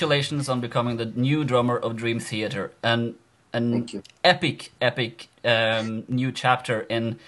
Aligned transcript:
congratulations 0.00 0.48
on 0.48 0.62
becoming 0.62 0.96
the 0.96 1.04
new 1.04 1.44
drummer 1.44 1.76
of 1.76 1.94
Dream 1.94 2.18
Theater, 2.18 2.72
and 2.82 3.16
an 3.52 4.02
epic, 4.24 4.72
epic 4.80 5.28
um, 5.44 6.04
new 6.08 6.32
chapter 6.32 6.80
in 6.88 7.18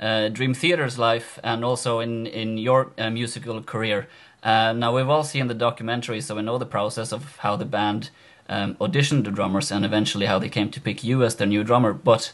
uh, 0.00 0.30
Dream 0.30 0.54
Theater's 0.54 0.98
life 0.98 1.38
and 1.44 1.62
also 1.62 2.00
in 2.00 2.26
in 2.26 2.56
your 2.56 2.90
uh, 2.96 3.10
musical 3.10 3.62
career. 3.62 4.08
Uh, 4.42 4.72
now 4.72 4.96
we've 4.96 5.10
all 5.10 5.24
seen 5.24 5.48
the 5.48 5.54
documentary, 5.68 6.22
so 6.22 6.36
we 6.36 6.40
know 6.40 6.56
the 6.56 6.64
process 6.64 7.12
of 7.12 7.36
how 7.40 7.54
the 7.54 7.66
band 7.66 8.08
um, 8.48 8.76
auditioned 8.76 9.24
the 9.24 9.30
drummers 9.30 9.70
and 9.70 9.84
eventually 9.84 10.24
how 10.24 10.38
they 10.38 10.48
came 10.48 10.70
to 10.70 10.80
pick 10.80 11.04
you 11.04 11.22
as 11.22 11.36
their 11.36 11.46
new 11.46 11.62
drummer. 11.62 11.92
But 11.92 12.32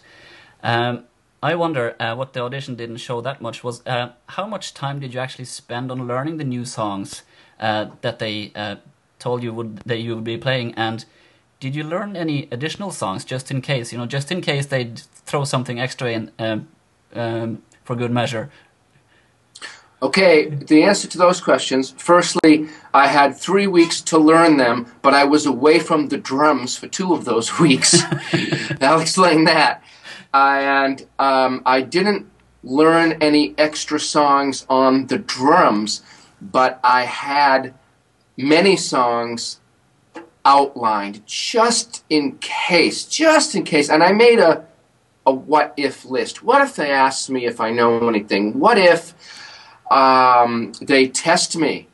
um, 0.62 1.06
I 1.42 1.56
wonder 1.56 1.96
uh, 1.98 2.14
what 2.14 2.34
the 2.34 2.40
audition 2.44 2.76
didn't 2.76 2.98
show 2.98 3.20
that 3.22 3.42
much 3.42 3.64
was 3.64 3.84
uh, 3.84 4.10
how 4.26 4.46
much 4.46 4.74
time 4.74 5.00
did 5.00 5.12
you 5.12 5.18
actually 5.18 5.46
spend 5.46 5.90
on 5.90 6.06
learning 6.06 6.36
the 6.36 6.44
new 6.44 6.64
songs 6.64 7.24
uh, 7.58 7.86
that 8.02 8.20
they 8.20 8.52
uh, 8.54 8.76
told 9.18 9.42
you 9.42 9.52
would 9.52 9.78
that 9.78 9.98
you 9.98 10.14
would 10.14 10.24
be 10.24 10.38
playing, 10.38 10.74
and 10.74 11.04
did 11.60 11.74
you 11.74 11.84
learn 11.84 12.16
any 12.16 12.48
additional 12.50 12.90
songs 12.90 13.24
just 13.24 13.50
in 13.50 13.60
case? 13.60 13.92
You 13.92 13.98
know, 13.98 14.06
just 14.06 14.30
in 14.30 14.40
case 14.40 14.66
they'd 14.66 14.98
throw 14.98 15.44
something 15.44 15.80
extra 15.80 16.10
in 16.10 16.30
um, 16.38 16.68
um, 17.14 17.62
for 17.84 17.96
good 17.96 18.10
measure. 18.10 18.50
Okay, 20.00 20.48
the 20.48 20.84
answer 20.84 21.08
to 21.08 21.18
those 21.18 21.40
questions. 21.40 21.92
Firstly, 21.98 22.68
I 22.94 23.08
had 23.08 23.36
three 23.36 23.66
weeks 23.66 24.00
to 24.02 24.18
learn 24.18 24.56
them, 24.56 24.86
but 25.02 25.12
I 25.12 25.24
was 25.24 25.44
away 25.44 25.80
from 25.80 26.06
the 26.08 26.18
drums 26.18 26.76
for 26.76 26.86
two 26.86 27.12
of 27.14 27.24
those 27.24 27.58
weeks. 27.64 28.00
I'll 28.80 29.00
explain 29.00 29.44
that. 29.44 29.82
and 30.32 31.04
um, 31.18 31.62
I 31.66 31.80
didn't 31.80 32.30
learn 32.62 33.12
any 33.20 33.54
extra 33.58 33.98
songs 33.98 34.66
on 34.68 35.06
the 35.08 35.18
drums, 35.18 36.02
but 36.40 36.78
I 36.84 37.04
had 37.04 37.74
many 38.38 38.76
songs 38.76 39.60
outlined 40.44 41.26
just 41.26 42.04
in 42.08 42.38
case, 42.38 43.04
just 43.04 43.54
in 43.54 43.64
case. 43.64 43.90
And 43.90 44.02
I 44.02 44.12
made 44.12 44.38
a, 44.38 44.64
a 45.26 45.32
what 45.32 45.74
if 45.76 46.06
list. 46.06 46.42
What 46.42 46.62
if 46.62 46.76
they 46.76 46.90
ask 46.90 47.28
me 47.28 47.44
if 47.44 47.60
I 47.60 47.70
know 47.70 48.08
anything? 48.08 48.58
What 48.58 48.78
if 48.78 49.12
um, 49.90 50.72
they 50.80 51.08
test 51.08 51.56
me 51.56 51.88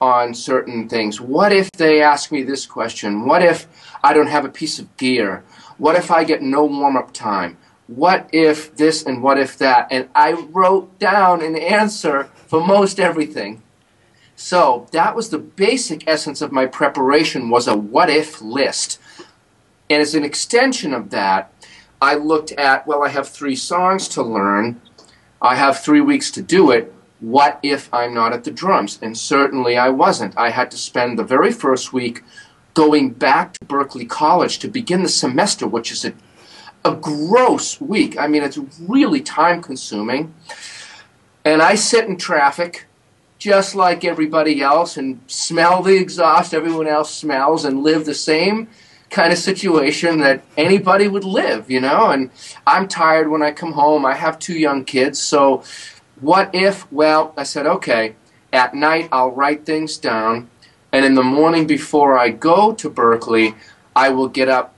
on 0.00 0.34
certain 0.34 0.88
things? 0.88 1.20
What 1.20 1.52
if 1.52 1.72
they 1.72 2.00
ask 2.02 2.30
me 2.30 2.42
this 2.42 2.66
question? 2.66 3.24
What 3.24 3.42
if 3.42 3.66
I 4.04 4.12
don't 4.12 4.28
have 4.28 4.44
a 4.44 4.50
piece 4.50 4.78
of 4.78 4.96
gear? 4.96 5.42
What 5.78 5.96
if 5.96 6.10
I 6.10 6.24
get 6.24 6.42
no 6.42 6.64
warm 6.64 6.96
up 6.96 7.12
time? 7.12 7.56
What 7.86 8.28
if 8.32 8.76
this 8.76 9.04
and 9.04 9.22
what 9.22 9.38
if 9.38 9.58
that? 9.58 9.88
And 9.90 10.08
I 10.14 10.32
wrote 10.32 10.98
down 10.98 11.42
an 11.42 11.56
answer 11.56 12.24
for 12.46 12.64
most 12.64 13.00
everything. 13.00 13.62
So 14.40 14.86
that 14.92 15.14
was 15.14 15.28
the 15.28 15.38
basic 15.38 16.08
essence 16.08 16.40
of 16.40 16.50
my 16.50 16.64
preparation 16.64 17.50
was 17.50 17.68
a 17.68 17.76
what 17.76 18.08
if 18.08 18.40
list. 18.40 18.98
And 19.90 20.00
as 20.00 20.14
an 20.14 20.24
extension 20.24 20.94
of 20.94 21.10
that, 21.10 21.52
I 22.00 22.14
looked 22.14 22.50
at, 22.52 22.86
well, 22.86 23.04
I 23.04 23.10
have 23.10 23.28
three 23.28 23.54
songs 23.54 24.08
to 24.08 24.22
learn. 24.22 24.80
I 25.42 25.56
have 25.56 25.80
three 25.80 26.00
weeks 26.00 26.30
to 26.30 26.42
do 26.42 26.70
it 26.70 26.90
what 27.20 27.60
if 27.62 27.92
I'm 27.92 28.14
not 28.14 28.32
at 28.32 28.44
the 28.44 28.50
drums? 28.50 28.98
And 29.02 29.16
certainly 29.16 29.76
I 29.76 29.90
wasn't. 29.90 30.38
I 30.38 30.48
had 30.48 30.70
to 30.70 30.78
spend 30.78 31.18
the 31.18 31.22
very 31.22 31.52
first 31.52 31.92
week 31.92 32.22
going 32.72 33.10
back 33.10 33.52
to 33.52 33.66
Berklee 33.66 34.08
College 34.08 34.58
to 34.60 34.68
begin 34.68 35.02
the 35.02 35.08
semester, 35.10 35.66
which 35.66 35.92
is 35.92 36.06
a, 36.06 36.14
a 36.82 36.96
gross 36.96 37.78
week. 37.78 38.18
I 38.18 38.26
mean, 38.26 38.42
it's 38.42 38.56
really 38.88 39.20
time 39.20 39.60
consuming. 39.60 40.32
And 41.44 41.60
I 41.60 41.74
sit 41.74 42.06
in 42.06 42.16
traffic 42.16 42.86
just 43.40 43.74
like 43.74 44.04
everybody 44.04 44.60
else 44.60 44.98
and 44.98 45.18
smell 45.26 45.82
the 45.82 45.96
exhaust 45.96 46.52
everyone 46.52 46.86
else 46.86 47.12
smells 47.12 47.64
and 47.64 47.82
live 47.82 48.04
the 48.04 48.14
same 48.14 48.68
kind 49.08 49.32
of 49.32 49.38
situation 49.38 50.20
that 50.20 50.44
anybody 50.58 51.08
would 51.08 51.24
live, 51.24 51.70
you 51.70 51.80
know. 51.80 52.10
And 52.10 52.30
I'm 52.66 52.86
tired 52.86 53.28
when 53.28 53.42
I 53.42 53.50
come 53.50 53.72
home. 53.72 54.04
I 54.04 54.14
have 54.14 54.38
two 54.38 54.56
young 54.56 54.84
kids, 54.84 55.18
so 55.18 55.64
what 56.20 56.54
if? 56.54 56.90
Well, 56.92 57.32
I 57.36 57.42
said, 57.44 57.66
okay, 57.66 58.14
at 58.52 58.74
night 58.74 59.08
I'll 59.10 59.32
write 59.32 59.64
things 59.64 59.96
down, 59.96 60.50
and 60.92 61.04
in 61.04 61.14
the 61.14 61.22
morning 61.22 61.66
before 61.66 62.18
I 62.18 62.28
go 62.28 62.74
to 62.74 62.90
Berklee, 62.90 63.56
I 63.96 64.10
will 64.10 64.28
get 64.28 64.48
up 64.50 64.74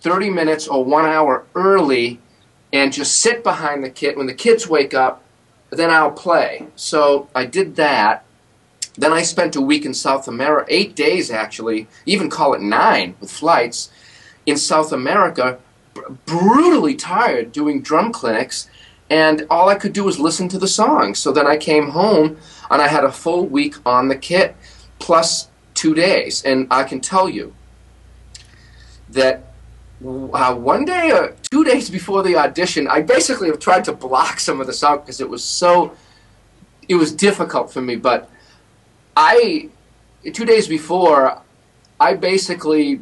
30 0.00 0.28
minutes 0.28 0.66
or 0.66 0.84
one 0.84 1.06
hour 1.06 1.46
early 1.54 2.20
and 2.72 2.92
just 2.92 3.16
sit 3.16 3.44
behind 3.44 3.84
the 3.84 3.90
kid. 3.90 4.16
When 4.16 4.26
the 4.26 4.34
kids 4.34 4.68
wake 4.68 4.92
up, 4.92 5.23
then 5.76 5.90
I'll 5.90 6.12
play. 6.12 6.66
So 6.76 7.28
I 7.34 7.46
did 7.46 7.76
that. 7.76 8.24
Then 8.96 9.12
I 9.12 9.22
spent 9.22 9.56
a 9.56 9.60
week 9.60 9.84
in 9.84 9.94
South 9.94 10.28
America, 10.28 10.66
eight 10.72 10.94
days 10.94 11.30
actually, 11.30 11.88
even 12.06 12.30
call 12.30 12.54
it 12.54 12.60
nine 12.60 13.16
with 13.20 13.30
flights, 13.30 13.90
in 14.46 14.56
South 14.56 14.92
America, 14.92 15.58
brutally 16.26 16.94
tired 16.94 17.50
doing 17.50 17.80
drum 17.82 18.12
clinics 18.12 18.68
and 19.10 19.46
all 19.50 19.68
I 19.68 19.74
could 19.74 19.92
do 19.92 20.04
was 20.04 20.18
listen 20.18 20.48
to 20.48 20.58
the 20.58 20.68
songs. 20.68 21.18
So 21.18 21.32
then 21.32 21.46
I 21.46 21.56
came 21.56 21.90
home 21.90 22.36
and 22.70 22.80
I 22.80 22.88
had 22.88 23.04
a 23.04 23.12
full 23.12 23.46
week 23.46 23.76
on 23.86 24.08
the 24.08 24.16
kit 24.16 24.56
plus 24.98 25.48
two 25.74 25.94
days. 25.94 26.42
And 26.44 26.66
I 26.70 26.84
can 26.84 27.00
tell 27.00 27.28
you 27.28 27.54
that 29.10 29.53
uh, 30.04 30.54
one 30.54 30.84
day 30.84 31.10
or 31.10 31.30
uh, 31.30 31.32
two 31.50 31.64
days 31.64 31.88
before 31.88 32.22
the 32.22 32.36
audition, 32.36 32.86
I 32.88 33.00
basically 33.02 33.48
have 33.48 33.58
tried 33.58 33.84
to 33.84 33.92
block 33.92 34.38
some 34.40 34.60
of 34.60 34.66
the 34.66 34.72
songs 34.72 35.00
because 35.00 35.20
it 35.20 35.28
was 35.28 35.42
so, 35.42 35.94
it 36.88 36.96
was 36.96 37.12
difficult 37.12 37.72
for 37.72 37.80
me. 37.80 37.96
But 37.96 38.30
I, 39.16 39.70
two 40.32 40.44
days 40.44 40.68
before, 40.68 41.40
I 41.98 42.14
basically 42.14 43.00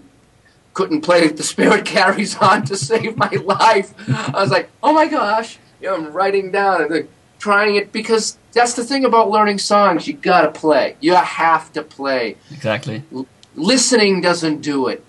couldn't 0.74 1.00
play 1.00 1.26
The 1.28 1.42
Spirit 1.42 1.84
Carries 1.94 2.36
On 2.36 2.64
to 2.66 2.76
save 2.76 3.16
my 3.16 3.30
life. 3.44 3.94
I 4.08 4.40
was 4.40 4.50
like, 4.50 4.70
oh 4.82 4.92
my 4.92 5.08
gosh, 5.08 5.58
you 5.80 5.88
know, 5.88 5.96
I'm 5.96 6.12
writing 6.12 6.52
down 6.52 6.92
and 6.92 7.08
trying 7.38 7.74
it 7.74 7.92
because 7.92 8.38
that's 8.52 8.74
the 8.74 8.84
thing 8.84 9.04
about 9.04 9.28
learning 9.30 9.58
songs. 9.58 10.06
You 10.06 10.14
gotta 10.14 10.50
play. 10.52 10.96
You 11.00 11.14
have 11.16 11.72
to 11.72 11.82
play. 11.82 12.36
Exactly. 12.52 13.02
L- 13.12 13.26
listening 13.56 14.20
doesn't 14.20 14.60
do 14.60 14.86
it. 14.86 15.04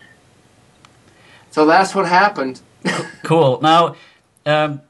So 1.53 1.67
that's 1.67 1.93
what 1.93 2.07
happened. 2.07 2.61
cool. 3.23 3.61
Now, 3.61 3.95
um, 4.43 4.81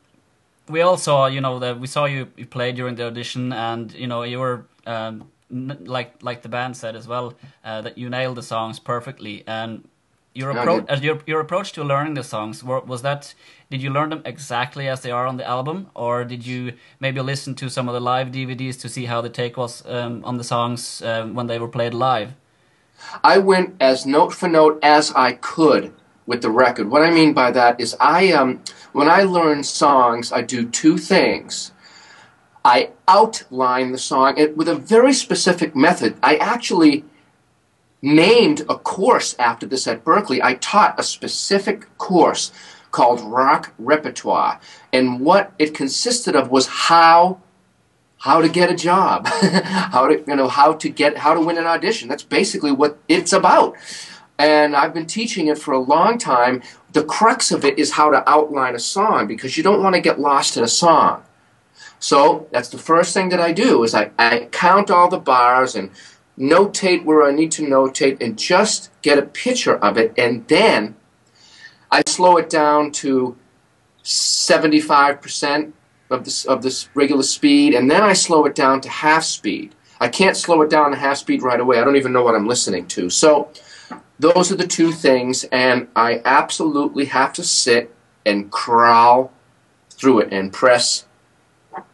we 0.69 0.79
all 0.79 0.95
saw, 0.95 1.25
you 1.25 1.41
know, 1.41 1.59
that 1.59 1.77
we 1.77 1.87
saw 1.87 2.05
you, 2.05 2.29
you 2.37 2.45
play 2.45 2.71
during 2.71 2.95
the 2.95 3.05
audition, 3.05 3.51
and 3.51 3.91
you 3.91 4.07
know, 4.07 4.23
you 4.23 4.39
were 4.39 4.65
um, 4.87 5.29
like 5.49 6.23
like 6.23 6.41
the 6.41 6.47
band 6.47 6.77
said 6.77 6.95
as 6.95 7.05
well 7.05 7.33
uh, 7.65 7.81
that 7.81 7.97
you 7.97 8.09
nailed 8.09 8.37
the 8.37 8.41
songs 8.41 8.79
perfectly. 8.79 9.43
And 9.45 9.89
your 10.33 10.51
approach, 10.51 10.85
uh, 10.87 10.99
your 11.01 11.19
your 11.25 11.41
approach 11.41 11.73
to 11.73 11.83
learning 11.83 12.13
the 12.13 12.23
songs 12.23 12.63
was 12.63 13.01
that 13.01 13.33
did 13.69 13.81
you 13.81 13.89
learn 13.89 14.11
them 14.11 14.21
exactly 14.23 14.87
as 14.87 15.01
they 15.01 15.11
are 15.11 15.27
on 15.27 15.35
the 15.35 15.45
album, 15.45 15.87
or 15.93 16.23
did 16.23 16.47
you 16.47 16.75
maybe 16.97 17.19
listen 17.19 17.55
to 17.55 17.69
some 17.69 17.89
of 17.89 17.93
the 17.93 17.99
live 17.99 18.27
DVDs 18.27 18.79
to 18.79 18.87
see 18.87 19.03
how 19.03 19.19
the 19.19 19.29
take 19.29 19.57
was 19.57 19.85
um, 19.85 20.23
on 20.23 20.37
the 20.37 20.45
songs 20.45 21.01
um, 21.01 21.35
when 21.35 21.47
they 21.47 21.59
were 21.59 21.67
played 21.67 21.93
live? 21.93 22.31
I 23.21 23.39
went 23.39 23.75
as 23.81 24.05
note 24.05 24.33
for 24.33 24.47
note 24.47 24.79
as 24.81 25.11
I 25.11 25.33
could 25.33 25.93
with 26.25 26.41
the 26.41 26.49
record. 26.49 26.89
What 26.89 27.03
I 27.03 27.11
mean 27.11 27.33
by 27.33 27.51
that 27.51 27.79
is, 27.79 27.95
I 27.99 28.31
um, 28.31 28.63
when 28.91 29.09
I 29.09 29.23
learn 29.23 29.63
songs, 29.63 30.31
I 30.31 30.41
do 30.41 30.69
two 30.69 30.97
things. 30.97 31.71
I 32.65 32.91
outline 33.07 33.91
the 33.91 33.97
song 33.97 34.35
with 34.55 34.69
a 34.69 34.75
very 34.75 35.13
specific 35.13 35.75
method. 35.75 36.15
I 36.23 36.37
actually 36.37 37.03
named 38.01 38.61
a 38.69 38.77
course 38.77 39.35
after 39.39 39.65
this 39.65 39.87
at 39.87 40.03
Berklee. 40.03 40.41
I 40.41 40.55
taught 40.55 40.99
a 40.99 41.03
specific 41.03 41.97
course 41.97 42.51
called 42.91 43.19
Rock 43.21 43.73
Repertoire. 43.77 44.59
And 44.93 45.19
what 45.19 45.53
it 45.59 45.73
consisted 45.73 46.35
of 46.35 46.51
was 46.51 46.67
how 46.67 47.41
how 48.17 48.41
to 48.41 48.47
get 48.47 48.71
a 48.71 48.75
job, 48.75 49.27
how 49.27 50.07
to 50.07 50.23
you 50.25 50.35
know 50.35 50.47
how 50.47 50.73
to 50.73 50.87
get 50.89 51.17
how 51.17 51.33
to 51.33 51.41
win 51.41 51.57
an 51.57 51.65
audition. 51.65 52.07
That's 52.07 52.23
basically 52.23 52.71
what 52.71 52.97
it's 53.09 53.33
about. 53.33 53.75
And 54.43 54.75
I've 54.75 54.93
been 54.93 55.05
teaching 55.05 55.47
it 55.47 55.57
for 55.57 55.73
a 55.73 55.79
long 55.79 56.17
time. 56.17 56.61
The 56.91 57.05
crux 57.05 57.51
of 57.51 57.63
it 57.63 57.79
is 57.79 57.91
how 57.91 58.11
to 58.11 58.29
outline 58.29 58.75
a 58.75 58.79
song 58.79 59.25
because 59.25 59.55
you 59.55 59.63
don't 59.63 59.81
want 59.81 59.95
to 59.95 60.01
get 60.01 60.19
lost 60.19 60.57
in 60.57 60.63
a 60.65 60.67
song. 60.67 61.23
So 61.99 62.47
that's 62.51 62.67
the 62.67 62.77
first 62.77 63.13
thing 63.13 63.29
that 63.29 63.39
I 63.39 63.53
do 63.53 63.83
is 63.83 63.95
I, 63.95 64.11
I 64.19 64.49
count 64.51 64.91
all 64.91 65.09
the 65.09 65.17
bars 65.17 65.75
and 65.75 65.91
notate 66.37 67.05
where 67.05 67.23
I 67.23 67.31
need 67.31 67.51
to 67.53 67.63
notate 67.65 68.21
and 68.21 68.37
just 68.37 68.89
get 69.01 69.17
a 69.17 69.21
picture 69.21 69.77
of 69.77 69.97
it 69.97 70.13
and 70.17 70.45
then 70.49 70.95
I 71.89 72.01
slow 72.05 72.35
it 72.37 72.49
down 72.49 72.91
to 73.03 73.37
75% 74.03 75.71
of 76.09 76.25
this 76.25 76.43
of 76.45 76.61
this 76.63 76.89
regular 76.95 77.23
speed, 77.23 77.73
and 77.73 77.89
then 77.89 78.03
I 78.03 78.13
slow 78.13 78.45
it 78.45 78.55
down 78.55 78.81
to 78.81 78.89
half 78.89 79.23
speed. 79.23 79.73
I 80.01 80.09
can't 80.09 80.35
slow 80.35 80.61
it 80.63 80.69
down 80.69 80.91
to 80.91 80.97
half 80.97 81.17
speed 81.17 81.41
right 81.43 81.59
away. 81.59 81.79
I 81.79 81.83
don't 81.83 81.95
even 81.95 82.11
know 82.11 82.23
what 82.23 82.35
I'm 82.35 82.47
listening 82.47 82.87
to. 82.87 83.09
So 83.09 83.49
those 84.19 84.51
are 84.51 84.55
the 84.55 84.67
two 84.67 84.91
things, 84.91 85.43
and 85.45 85.87
I 85.95 86.21
absolutely 86.23 87.05
have 87.05 87.33
to 87.33 87.43
sit 87.43 87.93
and 88.25 88.51
crawl 88.51 89.31
through 89.89 90.19
it 90.19 90.33
and 90.33 90.51
press 90.51 91.05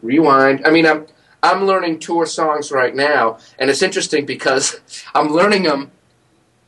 rewind. 0.02 0.66
I 0.66 0.72
mean, 0.72 0.86
I'm 0.86 1.08
I'm 1.42 1.66
learning 1.66 2.00
tour 2.00 2.26
songs 2.26 2.72
right 2.72 2.96
now, 2.96 3.38
and 3.58 3.70
it's 3.70 3.82
interesting 3.82 4.26
because 4.26 4.80
I'm 5.16 5.30
learning 5.30 5.64
them 5.64 5.92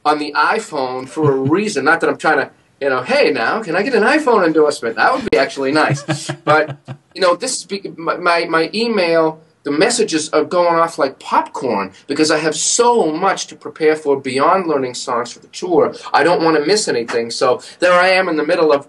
on 0.06 0.19
the 0.19 0.33
iPhone 0.33 1.07
for 1.07 1.31
a 1.31 1.36
reason. 1.57 1.86
Not 1.86 2.01
that 2.01 2.09
I'm 2.09 2.18
trying 2.18 2.38
to, 2.38 2.51
you 2.80 2.89
know, 2.89 3.03
hey, 3.03 3.31
now 3.31 3.62
can 3.62 3.75
I 3.75 3.83
get 3.83 3.94
an 3.94 4.03
iPhone 4.03 4.45
endorsement? 4.45 4.95
That 4.95 5.13
would 5.13 5.30
be 5.30 5.38
actually 5.38 5.71
nice. 5.71 6.31
but 6.45 6.77
you 7.13 7.21
know, 7.21 7.36
this 7.36 7.68
my 7.98 8.18
my, 8.18 8.45
my 8.45 8.69
email. 8.74 9.42
The 9.63 9.72
messages 9.72 10.30
are 10.30 10.44
going 10.44 10.75
off 10.75 10.98
like 10.98 11.19
popcorn 11.19 11.94
because 12.08 12.31
I 12.31 12.40
have 12.40 12.56
so 12.56 13.12
much 13.12 13.48
to 13.48 13.56
prepare 13.56 13.96
for 13.96 14.19
beyond 14.19 14.68
learning 14.68 14.96
songs 14.96 15.34
for 15.34 15.40
the 15.40 15.48
tour. 15.48 15.94
I 16.13 16.24
don't 16.24 16.44
want 16.44 16.58
to 16.58 16.66
miss 16.66 16.88
anything. 16.88 17.31
So 17.31 17.62
there 17.80 17.94
I 17.94 18.10
am 18.10 18.28
in 18.28 18.38
the 18.38 18.46
middle 18.46 18.72
of 18.72 18.88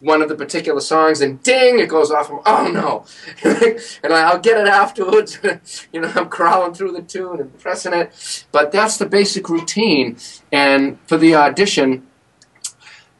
one 0.00 0.22
of 0.22 0.28
the 0.28 0.34
particular 0.34 0.80
songs, 0.80 1.20
and 1.20 1.42
ding, 1.42 1.78
it 1.78 1.88
goes 1.88 2.10
off. 2.10 2.30
oh 2.30 2.70
no! 2.70 3.04
and 4.02 4.12
I'll 4.12 4.38
get 4.38 4.60
it 4.60 4.68
afterwards. 4.68 5.38
you 5.92 6.00
know, 6.00 6.12
I'm 6.14 6.28
crawling 6.28 6.74
through 6.74 6.92
the 6.92 7.02
tune 7.02 7.40
and 7.40 7.58
pressing 7.58 7.92
it. 7.92 8.46
But 8.52 8.70
that's 8.72 8.96
the 8.98 9.06
basic 9.06 9.48
routine. 9.48 10.16
And 10.52 10.98
for 11.06 11.16
the 11.16 11.34
audition, 11.34 12.06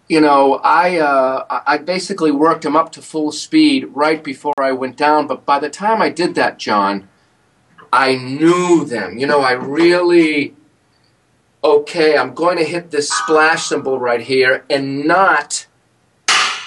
you 0.08 0.20
know, 0.22 0.54
I 0.64 0.98
uh, 0.98 1.62
I 1.66 1.78
basically 1.78 2.30
worked 2.30 2.62
them 2.62 2.76
up 2.76 2.92
to 2.92 3.02
full 3.02 3.30
speed 3.30 3.84
right 3.92 4.24
before 4.24 4.54
I 4.58 4.72
went 4.72 4.96
down. 4.96 5.26
But 5.26 5.44
by 5.44 5.58
the 5.58 5.68
time 5.68 6.00
I 6.00 6.08
did 6.08 6.34
that, 6.34 6.58
John, 6.58 7.08
I 7.92 8.16
knew 8.16 8.84
them. 8.84 9.18
You 9.18 9.26
know, 9.26 9.42
I 9.42 9.52
really 9.52 10.54
okay. 11.62 12.16
I'm 12.16 12.32
going 12.32 12.56
to 12.56 12.64
hit 12.64 12.90
this 12.90 13.10
splash 13.10 13.66
cymbal 13.66 13.98
right 13.98 14.22
here, 14.22 14.64
and 14.70 15.04
not 15.04 15.66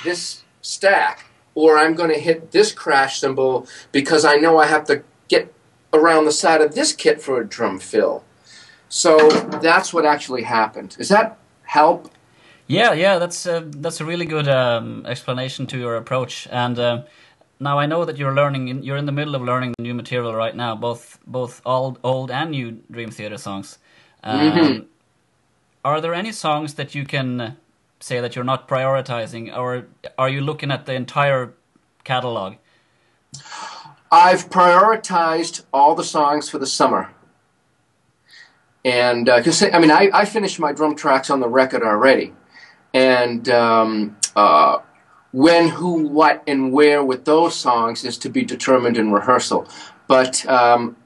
this 0.04 0.44
stack, 0.62 1.26
or 1.56 1.80
I'm 1.80 1.96
going 1.96 2.12
to 2.12 2.20
hit 2.20 2.52
this 2.52 2.72
crash 2.72 3.20
cymbal 3.20 3.68
because 3.92 4.24
I 4.24 4.36
know 4.36 4.60
I 4.60 4.68
have 4.68 4.86
to 4.86 5.04
get 5.28 5.52
around 5.94 6.26
the 6.26 6.32
side 6.32 6.62
of 6.62 6.76
this 6.76 6.94
kit 6.94 7.22
for 7.22 7.42
a 7.42 7.48
drum 7.48 7.80
fill. 7.80 8.24
So 8.88 9.30
that's 9.30 9.94
what 9.94 10.06
actually 10.06 10.44
happened. 10.44 10.96
Does 10.98 11.10
that 11.10 11.40
help? 11.64 12.12
Yeah, 12.72 12.94
yeah, 12.94 13.20
that's 13.20 13.46
uh, 13.46 13.64
that's 13.66 14.00
a 14.00 14.06
really 14.06 14.26
good 14.26 14.48
um, 14.48 15.06
explanation 15.06 15.68
to 15.68 15.78
your 15.78 15.98
approach. 15.98 16.48
And 16.50 16.80
uh, 16.80 17.04
now 17.60 17.78
I 17.78 17.86
know 17.86 18.06
that 18.06 18.18
you're 18.18 18.34
learning. 18.34 18.84
You're 18.84 18.96
in 18.96 19.06
the 19.06 19.12
middle 19.12 19.36
of 19.36 19.42
learning 19.42 19.74
new 19.78 19.94
material 19.94 20.34
right 20.34 20.56
now, 20.56 20.78
both 20.78 21.20
both 21.28 21.62
old 21.66 22.00
old 22.02 22.32
and 22.32 22.52
new 22.52 22.82
Dream 22.90 23.12
Theater 23.12 23.38
songs. 23.38 23.78
Um, 24.24 24.52
mm-hmm. 24.52 24.84
Are 25.84 26.00
there 26.00 26.14
any 26.14 26.32
songs 26.32 26.76
that 26.76 26.96
you 26.96 27.04
can 27.06 27.58
say 28.00 28.22
that 28.22 28.38
you're 28.38 28.46
not 28.46 28.70
prioritizing, 28.70 29.54
or 29.56 29.88
are 30.18 30.30
you 30.30 30.40
looking 30.40 30.72
at 30.72 30.86
the 30.86 30.94
entire 30.94 31.54
catalog? 32.06 32.56
I've 34.12 34.50
prioritized 34.50 35.64
all 35.74 35.94
the 35.96 36.06
songs 36.06 36.50
for 36.50 36.58
the 36.58 36.68
summer. 36.68 37.10
And 38.86 39.28
uh, 39.28 39.44
I 39.74 39.80
mean, 39.80 39.92
I, 39.92 40.10
I, 40.12 40.26
finished 40.26 40.60
my 40.60 40.72
drum 40.74 40.96
tracks 40.96 41.30
on 41.30 41.40
the 41.40 41.48
record 41.48 41.84
already, 41.84 42.34
and 42.94 43.48
um, 43.50 44.18
uh, 44.36 44.80
when, 45.32 45.70
who, 45.70 46.08
what, 46.08 46.44
and 46.48 46.74
where 46.74 47.04
with 47.04 47.26
those 47.26 47.56
songs 47.56 48.04
is 48.04 48.18
to 48.20 48.30
be 48.30 48.44
determined 48.44 48.98
in 48.98 49.12
rehearsal. 49.12 49.68
But 50.08 50.46
um, 50.48 50.98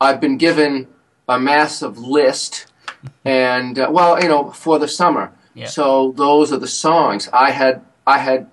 I've 0.00 0.20
been 0.20 0.36
given 0.36 0.88
a 1.28 1.38
massive 1.38 1.98
list, 1.98 2.66
and 3.24 3.78
uh, 3.78 3.88
well, 3.90 4.20
you 4.22 4.28
know, 4.28 4.50
for 4.50 4.78
the 4.78 4.88
summer. 4.88 5.32
Yeah. 5.54 5.66
So 5.66 6.12
those 6.12 6.52
are 6.52 6.58
the 6.58 6.68
songs 6.68 7.28
I 7.32 7.52
had. 7.52 7.82
I 8.06 8.18
had 8.18 8.50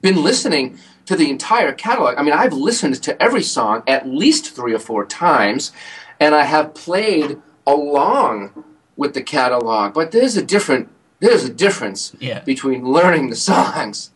been 0.00 0.22
listening 0.22 0.78
to 1.04 1.16
the 1.16 1.28
entire 1.28 1.72
catalog. 1.72 2.16
I 2.16 2.22
mean, 2.22 2.32
I've 2.32 2.52
listened 2.52 3.02
to 3.02 3.22
every 3.22 3.42
song 3.42 3.82
at 3.86 4.06
least 4.06 4.54
three 4.54 4.72
or 4.72 4.78
four 4.78 5.04
times, 5.04 5.72
and 6.18 6.34
I 6.34 6.44
have 6.44 6.72
played 6.72 7.38
along 7.66 8.64
with 8.96 9.14
the 9.14 9.22
catalog. 9.22 9.92
But 9.92 10.12
there's 10.12 10.36
a 10.36 10.42
different 10.42 10.88
there's 11.20 11.44
a 11.44 11.52
difference 11.52 12.14
yeah. 12.18 12.40
between 12.40 12.84
learning 12.84 13.30
the 13.30 13.36
songs 13.36 14.10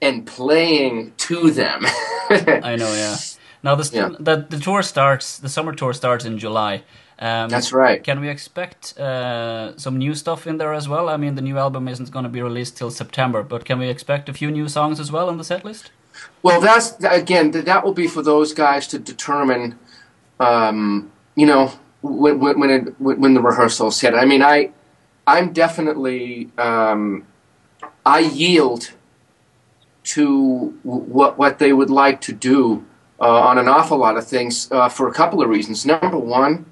and 0.00 0.26
playing 0.26 1.12
to 1.16 1.50
them. 1.50 1.84
I 2.30 2.76
know, 2.76 2.92
yeah. 2.92 3.16
Now 3.62 3.76
the, 3.76 3.88
yeah. 3.92 4.10
the 4.18 4.44
the 4.48 4.58
tour 4.58 4.82
starts. 4.82 5.38
The 5.38 5.48
summer 5.48 5.72
tour 5.72 5.92
starts 5.92 6.24
in 6.24 6.38
July. 6.38 6.82
Um, 7.18 7.48
That's 7.48 7.72
right. 7.72 8.02
Can 8.02 8.20
we 8.20 8.28
expect 8.28 8.98
uh, 8.98 9.76
some 9.76 9.96
new 9.96 10.14
stuff 10.14 10.46
in 10.48 10.56
there 10.56 10.72
as 10.74 10.88
well? 10.88 11.08
I 11.08 11.16
mean, 11.16 11.36
the 11.36 11.42
new 11.42 11.56
album 11.56 11.86
isn't 11.86 12.10
going 12.10 12.24
to 12.24 12.28
be 12.28 12.42
released 12.42 12.76
till 12.76 12.90
September, 12.90 13.44
but 13.44 13.64
can 13.64 13.78
we 13.78 13.88
expect 13.88 14.28
a 14.28 14.32
few 14.32 14.50
new 14.50 14.68
songs 14.68 14.98
as 14.98 15.12
well 15.12 15.28
on 15.28 15.38
the 15.38 15.44
set 15.44 15.64
list? 15.64 15.92
Well, 16.42 16.60
that's 16.60 16.96
again 17.04 17.52
that 17.52 17.84
will 17.84 17.94
be 17.94 18.08
for 18.08 18.22
those 18.22 18.52
guys 18.52 18.88
to 18.88 18.98
determine. 18.98 19.78
Um, 20.40 21.12
you 21.36 21.46
know, 21.46 21.72
when 22.02 22.40
when 22.40 22.70
it, 22.70 23.00
when 23.00 23.34
the 23.34 23.40
rehearsals 23.40 24.00
hit. 24.00 24.14
I 24.14 24.24
mean, 24.24 24.42
I 24.42 24.72
I'm 25.26 25.52
definitely 25.52 26.50
um, 26.58 27.26
I 28.04 28.20
yield 28.20 28.92
to 30.04 30.78
what 30.82 31.38
what 31.38 31.58
they 31.58 31.72
would 31.72 31.90
like 31.90 32.20
to 32.22 32.32
do 32.32 32.84
uh, 33.20 33.28
on 33.28 33.58
an 33.58 33.68
awful 33.68 33.98
lot 33.98 34.16
of 34.16 34.26
things 34.26 34.70
uh, 34.72 34.88
for 34.88 35.08
a 35.08 35.12
couple 35.12 35.42
of 35.42 35.48
reasons. 35.48 35.86
Number 35.86 36.18
one 36.18 36.66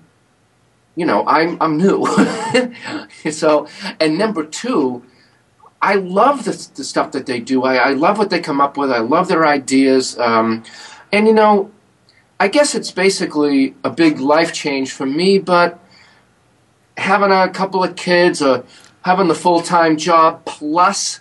you 0.96 1.06
know, 1.06 1.24
I'm 1.26 1.56
I'm 1.62 1.78
new. 1.78 2.04
so, 3.30 3.66
and 3.98 4.18
number 4.18 4.44
two, 4.44 5.02
I 5.80 5.94
love 5.94 6.44
the, 6.44 6.68
the 6.74 6.84
stuff 6.84 7.12
that 7.12 7.26
they 7.26 7.40
do. 7.40 7.62
I, 7.62 7.76
I 7.76 7.92
love 7.92 8.18
what 8.18 8.30
they 8.30 8.40
come 8.40 8.60
up 8.60 8.76
with. 8.76 8.90
I 8.90 8.98
love 8.98 9.28
their 9.28 9.46
ideas. 9.46 10.18
Um, 10.18 10.62
and 11.12 11.26
you 11.26 11.32
know, 11.32 11.70
I 12.38 12.48
guess 12.48 12.74
it's 12.74 12.90
basically 12.90 13.74
a 13.84 13.90
big 13.90 14.20
life 14.20 14.52
change 14.52 14.92
for 14.92 15.06
me. 15.06 15.38
But 15.38 15.78
having 16.96 17.30
a 17.30 17.48
couple 17.48 17.82
of 17.82 17.96
kids, 17.96 18.42
or 18.42 18.64
having 19.02 19.28
the 19.28 19.34
full 19.34 19.60
time 19.60 19.96
job, 19.96 20.44
plus 20.44 21.20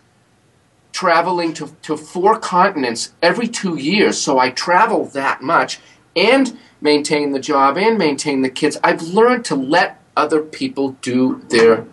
traveling 0.92 1.54
to, 1.54 1.68
to 1.84 1.96
four 1.96 2.40
continents 2.40 3.14
every 3.22 3.48
two 3.48 3.78
years, 3.78 4.20
so 4.20 4.40
I 4.40 4.50
travel 4.50 5.06
that 5.06 5.42
much, 5.42 5.80
and 6.16 6.58
maintain 6.82 7.32
the 7.32 7.40
job 7.40 7.78
and 7.78 7.98
maintain 7.98 8.42
the 8.42 8.50
kids. 8.50 8.78
I've 8.84 9.02
learned 9.02 9.46
to 9.46 9.56
let 9.56 10.02
other 10.16 10.42
people 10.42 10.92
do 11.02 11.42
their 11.50 11.86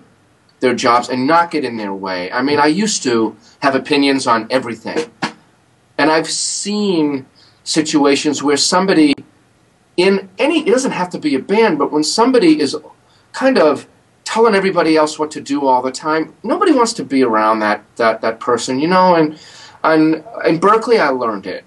their 0.61 0.75
jobs 0.75 1.09
and 1.09 1.26
not 1.26 1.50
get 1.50 1.64
in 1.64 1.76
their 1.76 1.92
way. 1.92 2.33
I 2.33 2.42
mean, 2.42 2.59
I 2.59 2.66
used 2.66 3.02
to 3.02 3.37
have 3.61 3.75
opinions 3.75 4.26
on 4.26 4.47
everything. 4.50 5.11
And 5.99 6.11
I've 6.11 6.30
seen 6.30 7.26
situations 7.62 8.42
where 8.42 8.56
somebody 8.56 9.14
in 9.97 10.28
any 10.38 10.61
it 10.61 10.73
doesn't 10.73 10.92
have 10.92 11.11
to 11.11 11.18
be 11.18 11.35
a 11.35 11.38
band, 11.38 11.78
but 11.78 11.92
when 11.92 12.04
somebody 12.04 12.61
is 12.61 12.76
kind 13.37 13.59
of 13.59 13.87
telling 14.25 14.55
everybody 14.55 14.97
else 14.97 15.19
what 15.19 15.31
to 15.31 15.43
do 15.43 15.66
all 15.66 15.83
the 15.83 15.93
time, 15.93 16.35
nobody 16.43 16.73
wants 16.73 16.95
to 16.95 17.05
be 17.05 17.23
around 17.23 17.61
that 17.61 17.85
that 17.97 18.23
that 18.23 18.40
person, 18.40 18.81
you 18.81 18.88
know, 18.88 19.14
and 19.14 19.38
and 19.85 20.25
in 20.47 20.59
Berklee 20.59 20.99
I 20.99 21.11
learned 21.11 21.47
it. 21.47 21.64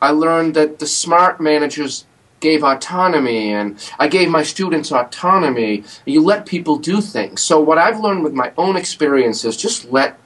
I 0.00 0.10
learned 0.10 0.54
that 0.54 0.78
the 0.78 0.86
smart 0.86 1.38
managers 1.38 2.06
gave 2.40 2.64
autonomy 2.64 3.52
and 3.52 3.66
I 3.98 4.08
gave 4.08 4.30
my 4.30 4.42
students 4.42 4.90
autonomy. 4.90 5.84
You 6.06 6.22
let 6.22 6.46
people 6.46 6.76
do 6.78 7.02
things. 7.02 7.42
So 7.42 7.60
what 7.60 7.76
I've 7.76 8.00
learned 8.00 8.24
with 8.24 8.32
my 8.32 8.50
own 8.56 8.76
experience 8.76 9.44
is 9.44 9.58
just 9.58 9.90
let 9.92 10.18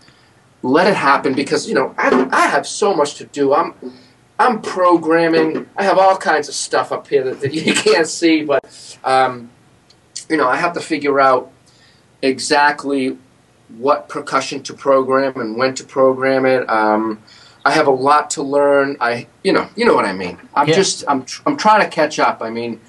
let 0.62 0.86
it 0.86 0.94
happen 0.94 1.34
because 1.34 1.68
you 1.68 1.74
know 1.74 1.92
I, 1.98 2.28
I 2.30 2.46
have 2.46 2.68
so 2.68 2.94
much 2.94 3.16
to 3.16 3.24
do. 3.24 3.52
I'm 3.52 3.74
I'm 4.38 4.62
programming. 4.62 5.68
I 5.76 5.82
have 5.82 5.98
all 5.98 6.16
kinds 6.16 6.48
of 6.48 6.54
stuff 6.54 6.92
up 6.92 7.08
here 7.08 7.24
that, 7.24 7.40
that 7.40 7.52
you 7.52 7.74
can't 7.86 8.06
see, 8.06 8.44
but 8.44 8.62
um, 9.02 9.50
you 10.28 10.36
know 10.36 10.48
I 10.48 10.56
have 10.56 10.72
to 10.74 10.80
figure 10.80 11.20
out 11.20 11.50
exactly 12.22 13.18
what 13.68 14.08
percussion 14.08 14.62
to 14.62 14.74
program 14.74 15.40
and 15.40 15.56
when 15.56 15.74
to 15.74 15.84
program 15.84 16.46
it. 16.46 16.68
Um, 16.68 17.22
I 17.64 17.70
have 17.72 17.86
a 17.86 17.90
lot 17.90 18.30
to 18.30 18.42
learn. 18.42 18.96
I, 19.00 19.26
you 19.42 19.52
know, 19.52 19.68
you 19.74 19.84
know 19.84 19.94
what 19.94 20.04
I 20.04 20.12
mean. 20.12 20.38
I'm 20.54 20.68
yeah. 20.68 20.74
just, 20.74 21.04
I'm, 21.08 21.24
I'm 21.46 21.56
trying 21.56 21.80
to 21.80 21.88
catch 21.88 22.18
up. 22.18 22.42
I 22.42 22.50
mean, 22.50 22.80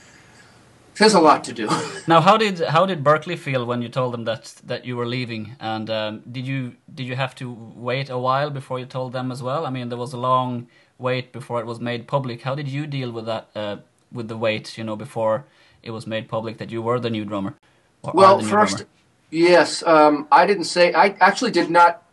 there's 0.98 1.14
a 1.14 1.20
lot 1.20 1.44
to 1.46 1.54
do. 1.54 1.70
now, 2.08 2.22
how 2.22 2.38
did 2.38 2.60
how 2.60 2.86
did 2.86 3.04
Berklee 3.04 3.38
feel 3.38 3.66
when 3.66 3.82
you 3.82 3.90
told 3.90 4.14
them 4.14 4.26
that 4.26 4.56
that 4.66 4.86
you 4.86 4.96
were 4.96 5.06
leaving? 5.06 5.56
And 5.60 5.90
um, 5.90 6.24
did 6.32 6.46
you 6.46 6.76
did 6.94 7.06
you 7.06 7.16
have 7.16 7.36
to 7.36 7.52
wait 7.76 8.10
a 8.10 8.18
while 8.18 8.50
before 8.50 8.80
you 8.80 8.86
told 8.86 9.12
them 9.12 9.32
as 9.32 9.42
well? 9.44 9.66
I 9.66 9.70
mean, 9.70 9.90
there 9.90 9.98
was 9.98 10.14
a 10.14 10.18
long 10.18 10.68
wait 10.98 11.34
before 11.34 11.60
it 11.60 11.66
was 11.66 11.80
made 11.80 12.08
public. 12.08 12.44
How 12.44 12.56
did 12.56 12.70
you 12.70 12.88
deal 12.88 13.12
with 13.12 13.26
that? 13.26 13.50
Uh, 13.56 13.78
with 14.12 14.30
the 14.30 14.38
wait, 14.38 14.78
you 14.78 14.84
know, 14.86 14.96
before 14.96 15.46
it 15.86 15.92
was 15.92 16.06
made 16.06 16.28
public 16.28 16.58
that 16.58 16.72
you 16.72 16.82
were 16.82 17.00
the 17.00 17.10
new 17.10 17.24
drummer. 17.24 17.56
Well, 18.02 18.42
first, 18.42 18.78
drummer? 18.78 18.90
yes, 19.32 19.84
um, 19.84 20.28
I 20.32 20.46
didn't 20.46 20.66
say. 20.66 20.94
I 20.94 21.16
actually 21.22 21.52
did 21.52 21.70
not 21.70 22.06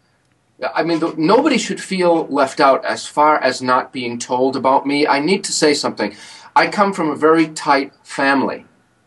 I 0.75 0.83
mean, 0.83 1.00
the, 1.00 1.14
nobody 1.17 1.59
should 1.59 1.81
feel 1.81 2.26
left 2.26 2.61
out 2.61 2.85
as 2.85 3.07
far 3.07 3.38
as 3.38 3.62
not 3.62 3.93
being 3.93 4.19
told 4.19 4.57
about 4.57 4.87
me. 4.87 5.07
I 5.07 5.19
need 5.19 5.45
to 5.45 5.52
say 5.52 5.75
something. 5.75 6.14
I 6.55 6.69
come 6.69 6.93
from 6.93 7.11
a 7.11 7.17
very 7.17 7.49
tight 7.49 7.93
family, 8.05 8.64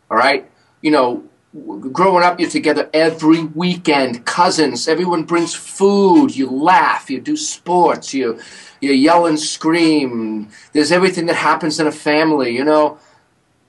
all 0.10 0.18
right? 0.18 0.50
You 0.82 0.92
know, 0.92 1.24
growing 1.54 2.24
up, 2.24 2.40
you're 2.40 2.50
together 2.50 2.90
every 2.94 3.44
weekend, 3.44 4.26
cousins, 4.26 4.88
everyone 4.88 5.24
brings 5.24 5.54
food, 5.54 6.36
you 6.36 6.50
laugh, 6.50 7.10
you 7.10 7.22
do 7.22 7.38
sports, 7.38 8.14
you, 8.14 8.40
you 8.82 8.92
yell 8.92 9.26
and 9.26 9.40
scream. 9.40 10.50
There's 10.74 10.92
everything 10.92 11.28
that 11.28 11.36
happens 11.36 11.80
in 11.80 11.88
a 11.88 11.92
family, 11.92 12.54
you 12.54 12.66
know, 12.66 12.98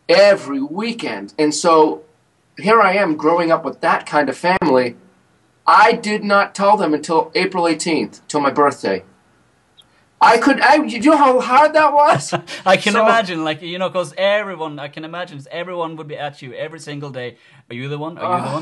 every 0.09 0.63
weekend. 0.63 1.35
And 1.39 1.55
so 1.55 2.05
here 2.59 2.81
I 2.81 2.95
am 2.95 3.17
growing 3.17 3.51
up 3.51 3.65
with 3.65 3.81
that 3.81 4.07
kind 4.07 4.29
of 4.29 4.37
family. 4.37 4.97
I 5.67 5.93
did 5.93 6.23
not 6.23 6.55
tell 6.55 6.77
them 6.77 6.95
until 6.95 7.33
April 7.35 7.65
18th, 7.65 8.21
till 8.29 8.41
my 8.41 8.51
birthday. 8.51 9.03
I 10.21 10.39
could. 10.39 10.61
I, 10.61 10.77
you 10.83 11.01
know 11.01 11.17
how 11.17 11.41
hard 11.41 11.75
that 11.75 11.93
was. 11.93 12.33
I 12.67 12.77
can 12.77 12.95
so, 12.95 13.03
imagine, 13.03 13.45
like 13.45 13.61
you 13.61 13.79
know, 13.79 13.89
because 13.89 14.15
everyone. 14.17 14.79
I 14.79 14.89
can 14.89 15.05
imagine 15.05 15.41
everyone 15.51 15.97
would 15.97 16.09
be 16.09 16.17
at 16.17 16.41
you 16.41 16.55
every 16.55 16.81
single 16.81 17.11
day. 17.11 17.37
Are 17.69 17.75
you 17.75 17.89
the 17.89 17.99
one? 17.99 18.17
Are 18.17 18.39
you 18.39 18.45
uh, 18.45 18.61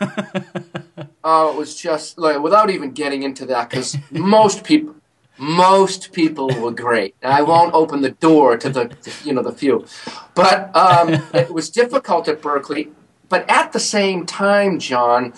the 0.00 0.84
one? 0.96 1.08
oh, 1.24 1.52
it 1.52 1.56
was 1.56 1.76
just 1.76 2.18
like 2.18 2.40
without 2.40 2.70
even 2.70 2.92
getting 2.92 3.22
into 3.22 3.46
that, 3.46 3.70
because 3.70 3.96
most 4.10 4.64
people, 4.64 4.96
most 5.38 6.12
people 6.12 6.48
were 6.60 6.72
great. 6.72 7.14
And 7.22 7.32
I 7.32 7.42
won't 7.42 7.72
open 7.74 8.02
the 8.02 8.10
door 8.10 8.56
to 8.56 8.68
the, 8.68 8.96
you 9.24 9.32
know, 9.32 9.42
the 9.42 9.52
few, 9.52 9.86
but 10.34 10.74
um, 10.76 11.22
it 11.32 11.50
was 11.50 11.70
difficult 11.70 12.28
at 12.28 12.42
Berklee. 12.42 12.90
But 13.28 13.48
at 13.48 13.72
the 13.72 13.80
same 13.80 14.24
time, 14.26 14.78
John, 14.78 15.34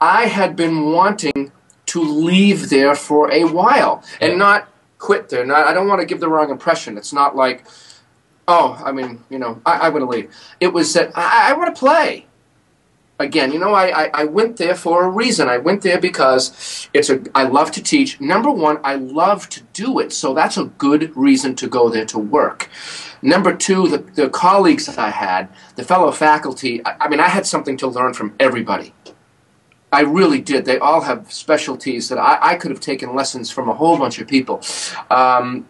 I 0.00 0.26
had 0.26 0.54
been 0.54 0.92
wanting 0.92 1.52
to 1.86 2.02
leave 2.02 2.68
there 2.68 2.94
for 2.94 3.30
a 3.30 3.44
while 3.44 4.04
and 4.20 4.38
not 4.38 4.68
quit 4.98 5.30
there. 5.30 5.44
Now, 5.44 5.64
I 5.64 5.72
don't 5.72 5.88
want 5.88 6.00
to 6.00 6.06
give 6.06 6.20
the 6.20 6.28
wrong 6.28 6.50
impression. 6.50 6.96
It's 6.96 7.12
not 7.12 7.34
like, 7.34 7.64
oh, 8.46 8.80
I 8.84 8.92
mean, 8.92 9.24
you 9.30 9.38
know, 9.38 9.60
I, 9.64 9.78
I 9.78 9.88
want 9.88 10.02
to 10.02 10.08
leave. 10.08 10.34
It 10.60 10.72
was 10.72 10.92
that 10.94 11.10
I, 11.16 11.50
I 11.50 11.52
want 11.54 11.74
to 11.74 11.78
play. 11.78 12.26
Again, 13.18 13.52
you 13.52 13.58
know, 13.58 13.72
I, 13.72 14.04
I, 14.04 14.10
I 14.14 14.24
went 14.24 14.56
there 14.56 14.74
for 14.74 15.04
a 15.04 15.08
reason. 15.08 15.48
I 15.48 15.58
went 15.58 15.82
there 15.82 16.00
because 16.00 16.88
it's 16.92 17.08
a 17.08 17.22
I 17.34 17.44
love 17.44 17.70
to 17.72 17.82
teach. 17.82 18.20
Number 18.20 18.50
one, 18.50 18.78
I 18.82 18.96
love 18.96 19.48
to 19.50 19.62
do 19.72 20.00
it, 20.00 20.12
so 20.12 20.34
that's 20.34 20.56
a 20.56 20.64
good 20.64 21.16
reason 21.16 21.54
to 21.56 21.68
go 21.68 21.88
there 21.88 22.06
to 22.06 22.18
work. 22.18 22.68
Number 23.22 23.54
two, 23.54 23.88
the, 23.88 23.98
the 23.98 24.28
colleagues 24.28 24.86
that 24.86 24.98
I 24.98 25.10
had, 25.10 25.48
the 25.76 25.84
fellow 25.84 26.10
faculty, 26.10 26.84
I, 26.84 26.96
I 27.02 27.08
mean, 27.08 27.20
I 27.20 27.28
had 27.28 27.46
something 27.46 27.76
to 27.78 27.86
learn 27.86 28.14
from 28.14 28.34
everybody. 28.40 28.92
I 29.92 30.00
really 30.00 30.40
did. 30.40 30.64
They 30.64 30.78
all 30.78 31.02
have 31.02 31.30
specialties 31.30 32.08
that 32.08 32.18
I, 32.18 32.38
I 32.40 32.54
could 32.56 32.70
have 32.70 32.80
taken 32.80 33.14
lessons 33.14 33.50
from 33.50 33.68
a 33.68 33.74
whole 33.74 33.98
bunch 33.98 34.18
of 34.18 34.26
people. 34.26 34.62
Um, 35.10 35.68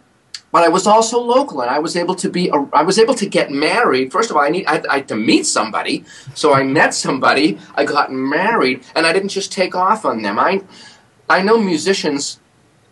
but 0.53 0.63
I 0.63 0.69
was 0.69 0.85
also 0.85 1.19
local, 1.19 1.61
and 1.61 1.71
I 1.71 1.79
was 1.79 1.95
able 1.95 2.13
to 2.13 2.29
be. 2.29 2.47
A, 2.49 2.57
I 2.73 2.83
was 2.83 2.99
able 2.99 3.15
to 3.15 3.25
get 3.25 3.49
married. 3.51 4.11
First 4.11 4.29
of 4.29 4.37
all, 4.37 4.43
I 4.43 4.49
need 4.49 4.67
I, 4.67 4.83
I 4.87 4.97
had 4.97 5.07
to 5.07 5.15
meet 5.15 5.47
somebody, 5.47 6.05
so 6.35 6.53
I 6.53 6.61
met 6.61 6.93
somebody. 6.93 7.57
I 7.73 7.85
got 7.85 8.11
married, 8.11 8.83
and 8.95 9.07
I 9.07 9.13
didn't 9.13 9.29
just 9.29 9.51
take 9.51 9.75
off 9.75 10.05
on 10.05 10.21
them. 10.21 10.37
I 10.37 10.61
I 11.27 11.41
know 11.41 11.57
musicians 11.57 12.39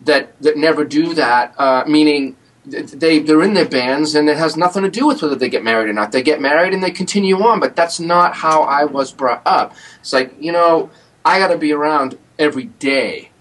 that 0.00 0.42
that 0.42 0.56
never 0.56 0.84
do 0.84 1.14
that. 1.14 1.54
Uh, 1.56 1.84
meaning 1.86 2.36
they 2.64 3.20
they're 3.20 3.42
in 3.42 3.54
their 3.54 3.68
bands 3.68 4.14
and 4.14 4.28
it 4.28 4.36
has 4.36 4.56
nothing 4.56 4.82
to 4.82 4.90
do 4.90 5.06
with 5.06 5.22
whether 5.22 5.34
they 5.34 5.48
get 5.48 5.64
married 5.64 5.88
or 5.88 5.92
not. 5.92 6.12
They 6.12 6.22
get 6.22 6.40
married 6.40 6.74
and 6.74 6.82
they 6.82 6.90
continue 6.90 7.40
on, 7.42 7.60
but 7.60 7.76
that's 7.76 7.98
not 7.98 8.34
how 8.34 8.62
I 8.62 8.84
was 8.84 9.12
brought 9.12 9.42
up. 9.46 9.74
It's 10.00 10.12
like 10.12 10.34
you 10.40 10.52
know 10.52 10.90
I 11.24 11.38
got 11.38 11.48
to 11.48 11.58
be 11.58 11.72
around 11.72 12.18
every 12.38 12.64
day. 12.64 13.31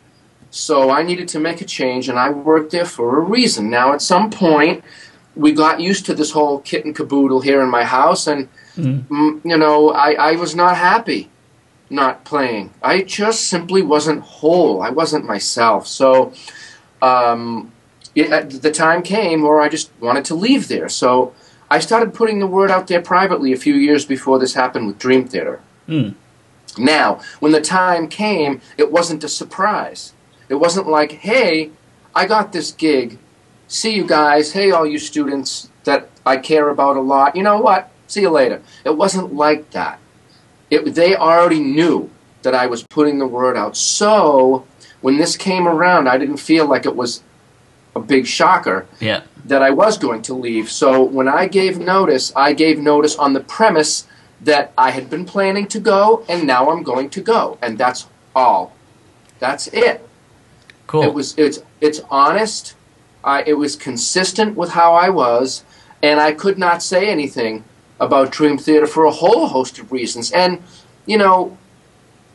So 0.52 0.92
I 0.92 1.02
needed 1.02 1.28
to 1.30 1.40
make 1.40 1.62
a 1.62 1.66
change, 1.66 2.10
and 2.10 2.20
I 2.20 2.30
worked 2.30 2.72
there 2.72 2.86
for 2.86 3.18
a 3.18 3.22
reason. 3.22 3.70
Now, 3.70 3.94
at 3.94 4.02
some 4.02 4.30
point, 4.30 4.84
we 5.36 5.54
got 5.54 5.80
used 5.80 6.06
to 6.06 6.14
this 6.14 6.32
whole 6.32 6.60
kit 6.60 6.86
and 6.86 6.96
caboodle 6.96 7.42
here 7.42 7.62
in 7.62 7.70
my 7.70 7.86
house, 7.86 8.28
and 8.28 8.50
mm. 8.76 9.42
you 9.44 9.58
know, 9.58 9.92
I, 9.92 10.12
I 10.14 10.32
was 10.34 10.56
not 10.56 10.76
happy 10.78 11.30
not 11.92 12.24
playing. 12.24 12.74
I 12.82 13.02
just 13.02 13.48
simply 13.48 13.82
wasn't 13.82 14.22
whole. 14.22 14.82
I 14.82 14.90
wasn't 14.90 15.26
myself. 15.26 15.88
So 15.88 16.34
um, 17.02 17.72
it, 18.16 18.62
the 18.62 18.72
time 18.72 19.04
came 19.04 19.42
where 19.42 19.60
I 19.60 19.70
just 19.70 19.92
wanted 20.00 20.26
to 20.26 20.36
leave 20.36 20.68
there. 20.70 20.90
So 20.90 21.34
I 21.70 21.80
started 21.80 22.14
putting 22.14 22.40
the 22.40 22.48
word 22.48 22.72
out 22.72 22.88
there 22.88 23.02
privately 23.02 23.52
a 23.52 23.58
few 23.58 23.76
years 23.76 24.06
before 24.06 24.40
this 24.40 24.54
happened 24.54 24.88
with 24.88 24.98
Dream 24.98 25.28
Theater. 25.28 25.62
Mm. 25.88 26.16
Now, 26.78 27.20
when 27.40 27.52
the 27.52 27.62
time 27.62 28.08
came, 28.08 28.62
it 28.78 28.92
wasn't 28.92 29.24
a 29.26 29.30
surprise. 29.30 30.14
It 30.52 30.60
wasn't 30.60 30.88
like, 30.88 31.14
hey, 31.14 31.72
I 32.14 32.26
got 32.26 32.52
this 32.52 32.72
gig. 32.72 33.18
See 33.70 33.96
you 33.96 34.06
guys. 34.06 34.52
Hey, 34.52 34.72
all 34.72 34.86
you 34.86 35.00
students 35.00 35.70
that 35.86 36.10
I 36.26 36.38
care 36.38 36.68
about 36.68 36.98
a 36.98 37.02
lot. 37.02 37.38
You 37.38 37.44
know 37.44 37.62
what? 37.62 37.90
See 38.08 38.22
you 38.22 38.30
later. 38.30 38.62
It 38.84 38.98
wasn't 38.98 39.34
like 39.34 39.72
that. 39.72 40.00
It, 40.70 40.94
they 40.94 41.16
already 41.16 41.62
knew 41.62 42.10
that 42.42 42.54
I 42.54 42.68
was 42.68 42.84
putting 42.84 43.18
the 43.18 43.28
word 43.28 43.56
out. 43.56 43.78
So 43.78 44.68
when 45.00 45.18
this 45.18 45.38
came 45.38 45.70
around, 45.70 46.10
I 46.10 46.18
didn't 46.18 46.38
feel 46.38 46.68
like 46.68 46.86
it 46.86 46.98
was 46.98 47.24
a 47.96 48.02
big 48.02 48.26
shocker 48.26 48.88
yeah. 49.00 49.24
that 49.46 49.62
I 49.62 49.70
was 49.70 49.98
going 49.98 50.22
to 50.24 50.34
leave. 50.34 50.70
So 50.70 51.02
when 51.02 51.30
I 51.30 51.48
gave 51.48 51.80
notice, 51.80 52.34
I 52.36 52.52
gave 52.52 52.78
notice 52.78 53.16
on 53.16 53.32
the 53.32 53.40
premise 53.40 54.06
that 54.42 54.74
I 54.78 54.92
had 54.92 55.10
been 55.10 55.24
planning 55.24 55.68
to 55.68 55.80
go, 55.80 56.26
and 56.28 56.46
now 56.46 56.72
I'm 56.72 56.84
going 56.84 57.10
to 57.12 57.22
go, 57.22 57.58
and 57.62 57.78
that's 57.78 58.08
all. 58.36 58.74
That's 59.40 59.68
it. 59.68 60.08
Cool. 60.92 61.04
It 61.04 61.14
was 61.14 61.34
it's 61.38 61.60
it's 61.80 62.02
honest. 62.10 62.76
I, 63.24 63.44
it 63.44 63.54
was 63.54 63.78
consistent 63.78 64.58
with 64.58 64.72
how 64.72 64.94
I 64.94 65.08
was, 65.08 65.64
and 66.04 66.20
I 66.20 66.34
could 66.34 66.58
not 66.58 66.84
say 66.84 67.08
anything 67.08 67.64
about 67.98 68.34
Dream 68.34 68.58
Theater 68.58 68.88
for 68.88 69.06
a 69.06 69.12
whole 69.12 69.48
host 69.48 69.80
of 69.80 69.94
reasons. 69.94 70.34
And 70.34 70.62
you 71.06 71.18
know, 71.18 71.58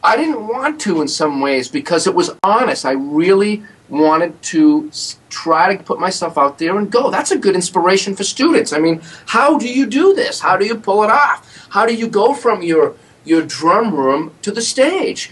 I 0.02 0.16
didn't 0.16 0.48
want 0.48 0.80
to 0.82 1.02
in 1.02 1.08
some 1.08 1.42
ways 1.42 1.68
because 1.68 2.06
it 2.06 2.14
was 2.14 2.30
honest. 2.42 2.86
I 2.86 2.92
really 2.92 3.62
wanted 3.90 4.40
to 4.44 4.90
try 5.28 5.76
to 5.76 5.82
put 5.82 6.00
myself 6.00 6.38
out 6.38 6.56
there 6.56 6.78
and 6.78 6.90
go. 6.90 7.10
That's 7.10 7.32
a 7.32 7.38
good 7.38 7.56
inspiration 7.56 8.16
for 8.16 8.24
students. 8.24 8.72
I 8.72 8.78
mean, 8.78 9.02
how 9.26 9.58
do 9.58 9.68
you 9.68 9.84
do 9.84 10.14
this? 10.14 10.40
How 10.40 10.56
do 10.56 10.64
you 10.64 10.76
pull 10.76 11.04
it 11.04 11.10
off? 11.10 11.68
How 11.68 11.84
do 11.84 11.94
you 11.94 12.08
go 12.08 12.32
from 12.32 12.62
your 12.62 12.96
your 13.22 13.42
drum 13.42 13.94
room 13.94 14.32
to 14.40 14.50
the 14.50 14.62
stage? 14.62 15.30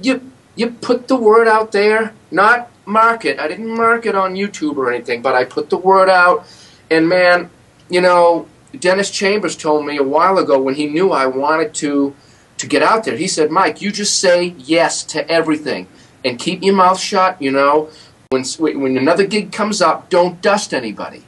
You 0.00 0.32
you 0.56 0.70
put 0.70 1.08
the 1.08 1.16
word 1.16 1.46
out 1.46 1.72
there, 1.72 2.12
not 2.30 2.70
market. 2.84 3.38
I 3.38 3.46
didn't 3.46 3.68
market 3.68 4.14
on 4.14 4.34
YouTube 4.34 4.76
or 4.76 4.92
anything, 4.92 5.22
but 5.22 5.34
I 5.34 5.44
put 5.44 5.70
the 5.70 5.78
word 5.78 6.08
out 6.08 6.46
and 6.90 7.08
man, 7.08 7.50
you 7.88 8.00
know, 8.00 8.48
Dennis 8.78 9.10
Chambers 9.10 9.56
told 9.56 9.86
me 9.86 9.96
a 9.96 10.02
while 10.02 10.38
ago 10.38 10.60
when 10.60 10.74
he 10.74 10.86
knew 10.86 11.12
I 11.12 11.26
wanted 11.26 11.72
to 11.74 12.14
to 12.58 12.66
get 12.66 12.82
out 12.82 13.04
there. 13.04 13.16
He 13.16 13.28
said, 13.28 13.50
"Mike, 13.50 13.80
you 13.82 13.92
just 13.92 14.18
say 14.18 14.54
yes 14.58 15.04
to 15.04 15.28
everything." 15.30 15.86
and 16.26 16.38
keep 16.38 16.62
your 16.62 16.74
mouth 16.74 16.98
shut. 16.98 17.40
You 17.40 17.52
know, 17.52 17.88
when 18.28 18.44
when 18.58 18.98
another 18.98 19.26
gig 19.26 19.52
comes 19.52 19.80
up, 19.80 20.10
don't 20.10 20.42
dust 20.42 20.74
anybody. 20.74 21.22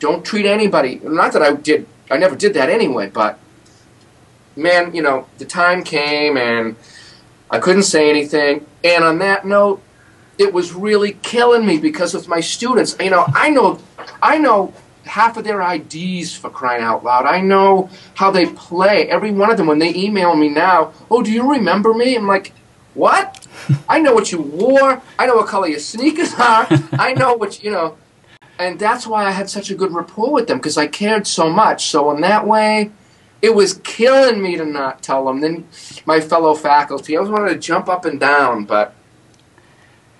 Don't 0.00 0.24
treat 0.24 0.46
anybody. 0.46 1.00
Not 1.04 1.32
that 1.34 1.42
I 1.42 1.52
did. 1.52 1.86
I 2.10 2.16
never 2.16 2.34
did 2.34 2.54
that 2.54 2.70
anyway. 2.70 3.10
But 3.10 3.38
man, 4.56 4.94
you 4.94 5.02
know, 5.02 5.26
the 5.36 5.44
time 5.44 5.84
came 5.84 6.36
and 6.36 6.76
I 7.50 7.58
couldn't 7.58 7.84
say 7.84 8.10
anything. 8.10 8.66
And 8.84 9.04
on 9.04 9.18
that 9.18 9.46
note, 9.46 9.82
it 10.38 10.52
was 10.52 10.72
really 10.72 11.12
killing 11.22 11.66
me 11.66 11.78
because 11.78 12.14
with 12.14 12.28
my 12.28 12.40
students. 12.40 12.96
You 13.00 13.10
know, 13.10 13.24
I 13.28 13.50
know, 13.50 13.80
I 14.22 14.38
know 14.38 14.72
half 15.04 15.36
of 15.36 15.44
their 15.44 15.60
IDs 15.60 16.36
for 16.36 16.50
crying 16.50 16.82
out 16.82 17.04
loud. 17.04 17.26
I 17.26 17.40
know 17.40 17.90
how 18.14 18.30
they 18.30 18.46
play. 18.46 19.08
Every 19.08 19.32
one 19.32 19.50
of 19.50 19.56
them, 19.56 19.66
when 19.66 19.78
they 19.78 19.94
email 19.94 20.36
me 20.36 20.48
now, 20.48 20.92
oh, 21.10 21.22
do 21.22 21.32
you 21.32 21.50
remember 21.50 21.94
me? 21.94 22.14
I'm 22.14 22.26
like, 22.26 22.52
what? 22.94 23.46
I 23.88 24.00
know 24.00 24.12
what 24.12 24.32
you 24.32 24.40
wore. 24.40 25.00
I 25.18 25.26
know 25.26 25.36
what 25.36 25.48
color 25.48 25.68
your 25.68 25.80
sneakers 25.80 26.34
are. 26.34 26.66
I 26.92 27.14
know 27.14 27.34
what 27.34 27.62
you 27.62 27.70
know, 27.70 27.96
and 28.58 28.78
that's 28.78 29.06
why 29.06 29.24
I 29.24 29.30
had 29.30 29.48
such 29.48 29.70
a 29.70 29.74
good 29.74 29.92
rapport 29.92 30.32
with 30.32 30.48
them 30.48 30.58
because 30.58 30.76
I 30.76 30.86
cared 30.86 31.26
so 31.26 31.48
much. 31.48 31.86
So 31.86 32.10
in 32.10 32.20
that 32.22 32.46
way, 32.46 32.90
it 33.40 33.54
was 33.54 33.74
killing 33.84 34.42
me 34.42 34.56
to 34.56 34.64
not 34.64 35.02
tell 35.02 35.24
them. 35.26 35.40
Then 35.40 35.68
my 36.06 36.20
fellow 36.20 36.54
faculty, 36.54 37.16
I 37.16 37.20
was 37.20 37.30
wanting 37.30 37.54
to 37.54 37.60
jump 37.60 37.88
up 37.88 38.04
and 38.04 38.18
down, 38.18 38.64
but 38.64 38.94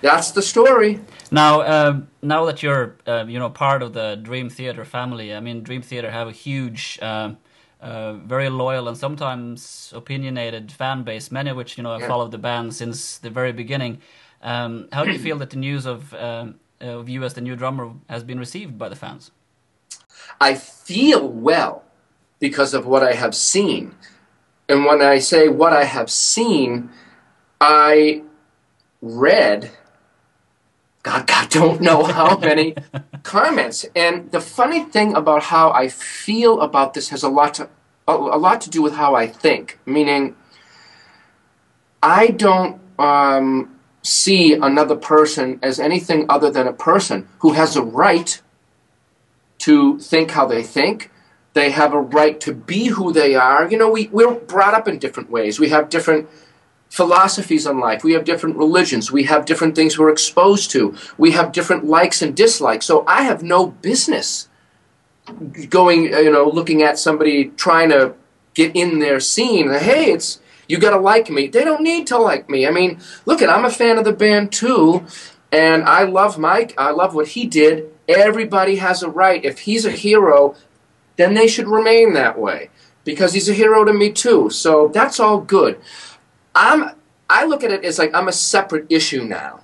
that's 0.01 0.31
the 0.31 0.43
story. 0.43 1.01
Now, 1.31 1.61
uh, 1.61 2.01
now 2.23 2.45
that 2.47 2.63
you're, 2.63 2.97
uh, 3.07 3.25
you 3.27 3.39
know, 3.39 3.51
part 3.51 3.83
of 3.83 3.93
the 3.93 4.17
Dream 4.17 4.49
Theater 4.49 4.85
family, 4.85 5.35
I 5.35 5.41
mean, 5.41 5.63
Dream 5.63 5.83
Theater 5.83 6.11
have 6.11 6.29
a 6.29 6.33
huge. 6.33 6.99
Uh, 7.03 7.35
uh, 7.81 8.15
very 8.15 8.49
loyal 8.49 8.89
and 8.89 8.97
sometimes 8.97 9.93
opinionated 9.95 10.73
fan 10.73 11.05
base, 11.05 11.31
many 11.31 11.51
of 11.51 11.57
which 11.57 11.77
you 11.79 11.85
know 11.85 11.93
have 11.93 12.01
yeah. 12.01 12.09
followed 12.09 12.33
the 12.33 12.39
band 12.39 12.75
since 12.75 13.19
the 13.19 13.31
very 13.31 13.53
beginning. 13.53 14.01
Um, 14.43 14.89
how 14.91 15.05
do 15.05 15.13
you 15.13 15.19
feel 15.29 15.39
that 15.39 15.51
the 15.51 15.59
news 15.59 15.87
of, 15.87 16.13
um, 16.15 16.57
of 16.81 17.09
you 17.09 17.23
as 17.23 17.35
the 17.35 17.41
new 17.41 17.55
drummer 17.55 17.93
has 18.09 18.25
been 18.25 18.41
received 18.41 18.79
by 18.79 18.89
the 18.89 18.97
fans? 18.97 19.31
I 20.41 20.57
feel 20.57 21.29
well 21.29 21.85
because 22.38 22.75
of 22.75 22.87
what 22.87 23.02
I 23.02 23.14
have 23.14 23.35
seen. 23.35 23.95
And 24.68 24.85
when 24.85 25.00
I 25.00 25.18
say 25.18 25.49
what 25.49 25.73
I 25.73 25.85
have 25.85 26.11
seen, 26.11 26.90
I 27.61 28.23
read, 29.00 29.71
God, 31.02 31.26
God, 31.26 31.49
don't 31.50 31.80
know 31.80 32.04
how 32.04 32.38
many 32.38 32.75
comments. 33.23 33.87
And 33.97 34.30
the 34.30 34.40
funny 34.40 34.85
thing 34.85 35.14
about 35.14 35.45
how 35.45 35.71
I 35.71 35.88
feel 35.88 36.61
about 36.61 36.95
this 36.95 37.09
has 37.09 37.23
a 37.23 37.28
lot 37.28 37.54
to 37.54 37.68
a, 38.07 38.12
a 38.12 38.38
lot 38.38 38.61
to 38.62 38.71
do 38.71 38.83
with 38.83 38.95
how 38.95 39.14
I 39.14 39.26
think. 39.26 39.78
Meaning, 39.85 40.35
I 42.02 42.28
don't 42.28 42.80
um, 42.99 43.78
see 44.02 44.54
another 44.54 44.97
person 44.97 45.59
as 45.62 45.78
anything 45.78 46.26
other 46.28 46.50
than 46.50 46.66
a 46.66 46.73
person 46.73 47.28
who 47.40 47.52
has 47.52 47.76
a 47.76 47.83
right 47.83 48.40
to 49.59 49.99
think 49.99 50.30
how 50.30 50.47
they 50.47 50.62
think, 50.62 51.11
They 51.59 51.71
have 51.71 51.93
a 51.93 52.00
right 52.00 52.41
to 52.41 52.53
be 52.53 52.87
who 52.87 53.12
they 53.12 53.35
are. 53.35 53.69
You 53.69 53.79
know, 53.79 53.91
we, 53.91 54.09
we're 54.09 54.35
brought 54.35 54.75
up 54.75 54.88
in 54.88 54.99
different 54.99 55.31
ways. 55.31 55.59
We 55.59 55.69
have 55.71 55.91
different 55.91 56.29
philosophies 56.91 57.67
on 57.67 57.81
life. 57.81 58.03
We 58.05 58.12
have 58.12 58.25
different 58.25 58.57
religions. 58.57 59.12
We 59.12 59.25
have 59.25 59.45
different 59.45 59.75
things 59.75 59.99
we're 59.99 60.11
exposed 60.11 60.71
to. 60.73 60.97
We 61.19 61.33
have 61.33 61.53
different 61.53 61.85
likes 61.85 62.23
and 62.23 62.37
dislikes. 62.37 62.87
So 62.87 63.05
I 63.07 63.23
have 63.23 63.43
no 63.43 63.67
business 63.67 64.49
going, 65.69 66.15
uh, 66.15 66.19
you 66.19 66.31
know, 66.31 66.49
looking 66.49 66.83
at 66.83 66.99
somebody 66.99 67.49
trying 67.50 67.91
to 67.91 68.15
get 68.55 68.75
in 68.75 68.99
their 68.99 69.21
scene. 69.21 69.71
Hey, 69.71 70.12
it's 70.12 70.41
you 70.67 70.79
got 70.79 70.91
to 70.91 70.99
like 70.99 71.31
me. 71.31 71.49
They 71.49 71.65
don't 71.65 71.83
need 71.83 72.07
to 72.09 72.19
like 72.19 72.49
me. 72.49 72.67
I 72.67 72.71
mean, 72.71 73.00
look 73.27 73.43
at 73.43 73.50
I'm 73.50 73.65
a 73.65 73.71
fan 73.71 73.99
of 73.99 74.05
the 74.05 74.12
band 74.12 74.53
too, 74.53 75.05
and 75.53 75.85
I 75.85 76.05
love 76.05 76.38
Mike. 76.38 76.75
I 76.79 76.91
love 76.91 77.15
what 77.15 77.29
he 77.29 77.47
did. 77.47 77.91
Everybody 78.09 78.77
has 78.77 79.03
a 79.03 79.11
right. 79.11 79.45
If 79.45 79.61
he's 79.61 79.85
a 79.85 79.91
hero, 79.91 80.55
then 81.19 81.35
they 81.35 81.47
should 81.47 81.69
remain 81.69 82.15
that 82.15 82.39
way 82.39 82.71
because 83.05 83.35
he's 83.35 83.49
a 83.51 83.53
hero 83.53 83.85
to 83.85 83.93
me 83.93 84.11
too. 84.11 84.49
So 84.49 84.89
that's 84.89 85.21
all 85.21 85.41
good. 85.41 85.79
I'm 86.55 86.93
I 87.29 87.45
look 87.45 87.63
at 87.63 87.71
it 87.71 87.85
as 87.85 87.99
like 87.99 88.15
I'm 88.15 88.29
a 88.29 88.33
separate 88.33 88.87
issue 88.89 89.25
now. 89.25 89.61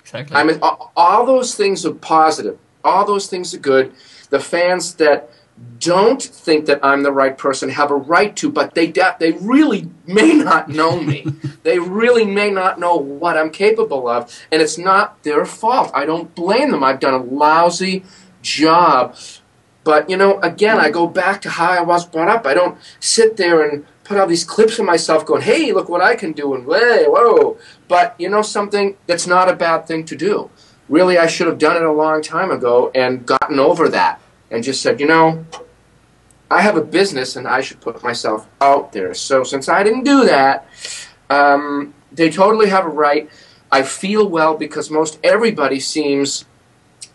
Exactly. 0.00 0.36
I 0.36 0.44
mean, 0.44 0.58
all 0.62 1.26
those 1.26 1.54
things 1.54 1.84
are 1.84 1.92
positive. 1.92 2.58
All 2.82 3.04
those 3.04 3.26
things 3.26 3.52
are 3.54 3.58
good. 3.58 3.92
The 4.30 4.40
fans 4.40 4.94
that 4.94 5.30
don't 5.78 6.22
think 6.22 6.66
that 6.66 6.84
I'm 6.84 7.02
the 7.02 7.12
right 7.12 7.36
person 7.36 7.68
have 7.68 7.90
a 7.90 7.96
right 7.96 8.34
to, 8.36 8.50
but 8.50 8.74
they 8.74 8.92
they 9.18 9.32
really 9.40 9.88
may 10.06 10.34
not 10.34 10.68
know 10.68 11.00
me. 11.00 11.26
they 11.62 11.78
really 11.78 12.24
may 12.24 12.50
not 12.50 12.78
know 12.78 12.96
what 12.96 13.36
I'm 13.36 13.50
capable 13.50 14.08
of, 14.08 14.46
and 14.50 14.60
it's 14.60 14.78
not 14.78 15.22
their 15.22 15.44
fault. 15.44 15.90
I 15.94 16.06
don't 16.06 16.34
blame 16.34 16.70
them. 16.70 16.82
I've 16.82 17.00
done 17.00 17.14
a 17.14 17.22
lousy 17.22 18.04
job. 18.42 19.16
But 19.84 20.10
you 20.10 20.16
know, 20.16 20.40
again, 20.40 20.78
I 20.78 20.90
go 20.90 21.06
back 21.06 21.42
to 21.42 21.50
how 21.50 21.70
I 21.70 21.82
was 21.82 22.06
brought 22.06 22.28
up. 22.28 22.46
I 22.46 22.54
don't 22.54 22.78
sit 23.00 23.36
there 23.36 23.62
and 23.68 23.86
put 24.02 24.18
all 24.18 24.26
these 24.26 24.44
clips 24.44 24.78
of 24.78 24.86
myself 24.86 25.24
going, 25.24 25.42
"Hey, 25.42 25.72
look 25.72 25.88
what 25.88 26.00
I 26.00 26.16
can 26.16 26.32
do," 26.32 26.54
and 26.54 26.64
"Hey, 26.64 27.04
whoa!" 27.06 27.58
But 27.86 28.14
you 28.18 28.28
know 28.28 28.42
something? 28.42 28.96
That's 29.06 29.26
not 29.26 29.48
a 29.48 29.54
bad 29.54 29.86
thing 29.86 30.04
to 30.06 30.16
do. 30.16 30.50
Really, 30.88 31.16
I 31.16 31.26
should 31.26 31.46
have 31.46 31.58
done 31.58 31.76
it 31.76 31.82
a 31.82 31.92
long 31.92 32.22
time 32.22 32.50
ago 32.50 32.90
and 32.94 33.24
gotten 33.24 33.58
over 33.58 33.88
that 33.88 34.20
and 34.50 34.62
just 34.62 34.82
said, 34.82 35.00
you 35.00 35.06
know, 35.06 35.44
I 36.50 36.60
have 36.60 36.76
a 36.76 36.82
business 36.82 37.36
and 37.36 37.48
I 37.48 37.60
should 37.60 37.80
put 37.80 38.02
myself 38.02 38.46
out 38.60 38.92
there. 38.92 39.14
So 39.14 39.44
since 39.44 39.68
I 39.68 39.82
didn't 39.82 40.04
do 40.04 40.24
that, 40.26 40.66
um, 41.30 41.94
they 42.12 42.30
totally 42.30 42.68
have 42.68 42.84
a 42.84 42.90
right. 42.90 43.30
I 43.72 43.82
feel 43.82 44.28
well 44.28 44.56
because 44.56 44.90
most 44.90 45.18
everybody 45.24 45.80
seems 45.80 46.44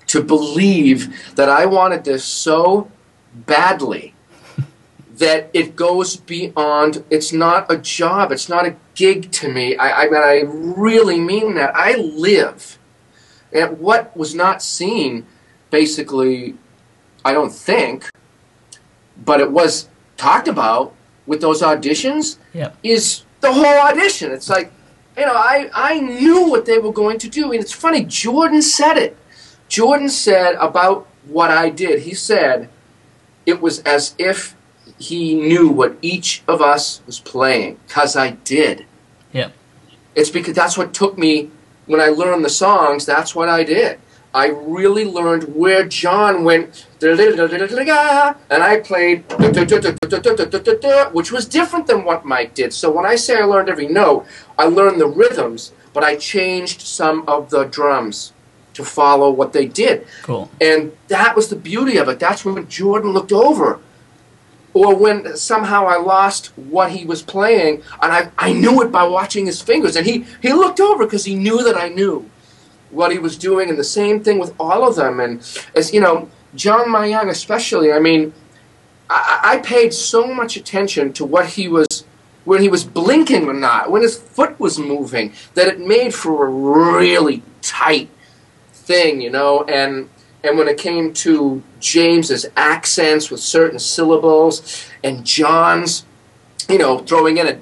to 0.10 0.24
believe 0.24 1.36
that 1.36 1.50
I 1.50 1.66
wanted 1.66 2.04
this 2.04 2.26
so 2.26 2.90
badly 3.34 4.14
that 5.18 5.50
it 5.54 5.76
goes 5.76 6.16
beyond. 6.18 7.04
It's 7.10 7.32
not 7.32 7.72
a 7.72 7.78
job. 7.78 8.32
It's 8.32 8.50
not 8.50 8.66
a 8.66 8.76
gig 8.96 9.32
to 9.34 9.48
me. 9.48 9.78
I, 9.78 10.04
I, 10.04 10.06
I 10.06 10.44
really 10.46 11.20
mean 11.20 11.56
that. 11.56 11.76
I 11.76 11.96
live. 11.96 12.80
And 13.54 13.80
what 13.80 14.16
was 14.18 14.34
not 14.34 14.62
seen, 14.62 15.26
basically, 15.70 16.56
I 17.24 17.34
don't 17.34 17.54
think, 17.54 18.10
but 19.24 19.40
it 19.40 19.52
was 19.52 19.90
talked 20.18 20.48
about 20.48 20.94
with 21.28 21.42
those 21.42 21.62
auditions, 21.62 22.38
yeah. 22.54 22.72
is 22.82 23.24
the 23.42 23.54
whole 23.54 23.66
audition. 23.66 24.32
It's 24.32 24.50
like, 24.50 24.72
you 25.16 25.26
know, 25.26 25.36
I, 25.36 25.70
I 25.74 26.00
knew 26.00 26.50
what 26.50 26.66
they 26.66 26.80
were 26.80 26.92
going 26.92 27.20
to 27.20 27.30
do. 27.30 27.52
And 27.52 27.62
it's 27.62 27.72
funny, 27.72 28.04
Jordan 28.06 28.64
said 28.64 28.98
it. 28.98 29.16
Jordan 29.70 30.10
said 30.10 30.56
about 30.56 31.08
what 31.26 31.52
I 31.52 31.70
did, 31.70 32.02
he 32.02 32.14
said 32.16 32.70
it 33.46 33.62
was 33.62 33.80
as 33.84 34.16
if 34.18 34.56
he 34.98 35.36
knew 35.36 35.70
what 35.70 35.96
each 36.02 36.44
of 36.48 36.62
us 36.62 37.02
was 37.06 37.20
playing, 37.20 37.78
because 37.88 38.16
I 38.16 38.32
did. 38.32 38.86
Yeah. 39.32 39.52
It's 40.16 40.32
because 40.32 40.56
that's 40.56 40.78
what 40.78 40.94
took 40.94 41.18
me, 41.18 41.52
when 41.86 42.02
I 42.02 42.08
learned 42.08 42.44
the 42.44 42.50
songs, 42.50 43.06
that's 43.06 43.34
what 43.36 43.48
I 43.48 43.64
did. 43.64 44.00
I 44.34 44.48
really 44.48 45.06
learned 45.06 45.56
where 45.56 45.88
John 45.88 46.44
went, 46.44 46.86
and 47.02 47.20
I 48.64 48.80
played, 48.80 49.24
which 51.14 51.32
was 51.32 51.46
different 51.48 51.88
than 51.88 52.04
what 52.04 52.26
Mike 52.26 52.54
did. 52.54 52.74
So 52.74 52.92
when 52.92 53.06
I 53.06 53.16
say 53.16 53.40
I 53.40 53.46
learned 53.46 53.70
every 53.70 53.88
note, 53.88 54.26
I 54.58 54.66
learned 54.66 55.00
the 55.02 55.08
rhythms, 55.08 55.72
but 55.94 56.04
I 56.04 56.16
changed 56.16 56.82
some 56.82 57.24
of 57.28 57.50
the 57.50 57.64
drums 57.66 58.34
to 58.80 58.86
follow 58.86 59.30
what 59.30 59.52
they 59.52 59.66
did. 59.66 60.08
Cool. 60.24 60.50
And 60.62 60.94
that 61.10 61.36
was 61.36 61.50
the 61.50 61.58
beauty 61.58 61.98
of 61.98 62.08
it. 62.08 62.18
That's 62.18 62.46
when 62.46 62.68
Jordan 62.70 63.12
looked 63.12 63.34
over. 63.34 63.80
Or 64.74 64.96
when 64.96 65.36
somehow 65.36 65.86
I 65.88 65.98
lost 65.98 66.48
what 66.56 66.92
he 66.92 67.04
was 67.04 67.22
playing, 67.22 67.84
and 68.02 68.14
I, 68.14 68.32
I 68.38 68.54
knew 68.54 68.82
it 68.82 68.92
by 68.92 69.04
watching 69.04 69.46
his 69.46 69.62
fingers. 69.62 69.96
And 69.96 70.06
he, 70.06 70.26
he 70.42 70.54
looked 70.54 70.80
over 70.80 71.06
because 71.06 71.26
he 71.26 71.36
knew 71.36 71.64
that 71.64 71.76
I 71.76 71.90
knew 71.90 72.30
what 72.92 73.12
he 73.12 73.20
was 73.20 73.38
doing, 73.38 73.70
and 73.70 73.78
the 73.78 73.84
same 73.84 74.24
thing 74.24 74.40
with 74.40 74.54
all 74.60 74.88
of 74.88 74.96
them. 74.96 75.20
And 75.20 75.40
as 75.76 75.94
you 75.94 76.00
know, 76.00 76.30
John 76.56 76.88
Myung 76.88 77.30
especially. 77.30 77.92
I 77.92 78.00
mean, 78.00 78.34
I, 79.10 79.40
I 79.44 79.58
paid 79.58 79.94
so 79.94 80.34
much 80.34 80.56
attention 80.56 81.14
to 81.14 81.26
what 81.26 81.48
he 81.48 81.68
was 81.68 82.06
when 82.46 82.62
he 82.62 82.70
was 82.70 82.84
blinking 82.84 83.48
or 83.48 83.54
not, 83.54 83.92
when 83.92 84.02
his 84.02 84.18
foot 84.18 84.60
was 84.60 84.80
moving, 84.80 85.34
that 85.56 85.68
it 85.68 85.80
made 85.80 86.14
for 86.16 86.46
a 86.46 86.50
really 86.50 87.44
tight 87.62 88.10
thing, 88.90 89.22
you 89.22 89.30
know. 89.30 89.64
And 89.64 90.10
and 90.44 90.58
when 90.58 90.68
it 90.68 90.78
came 90.78 91.14
to 91.14 91.62
James's 91.80 92.46
accents 92.58 93.30
with 93.30 93.40
certain 93.40 93.80
syllables 93.80 94.90
and 95.04 95.26
John's 95.26 96.06
you 96.68 96.78
know, 96.78 97.00
throwing 97.00 97.38
in 97.38 97.48
a 97.48 97.58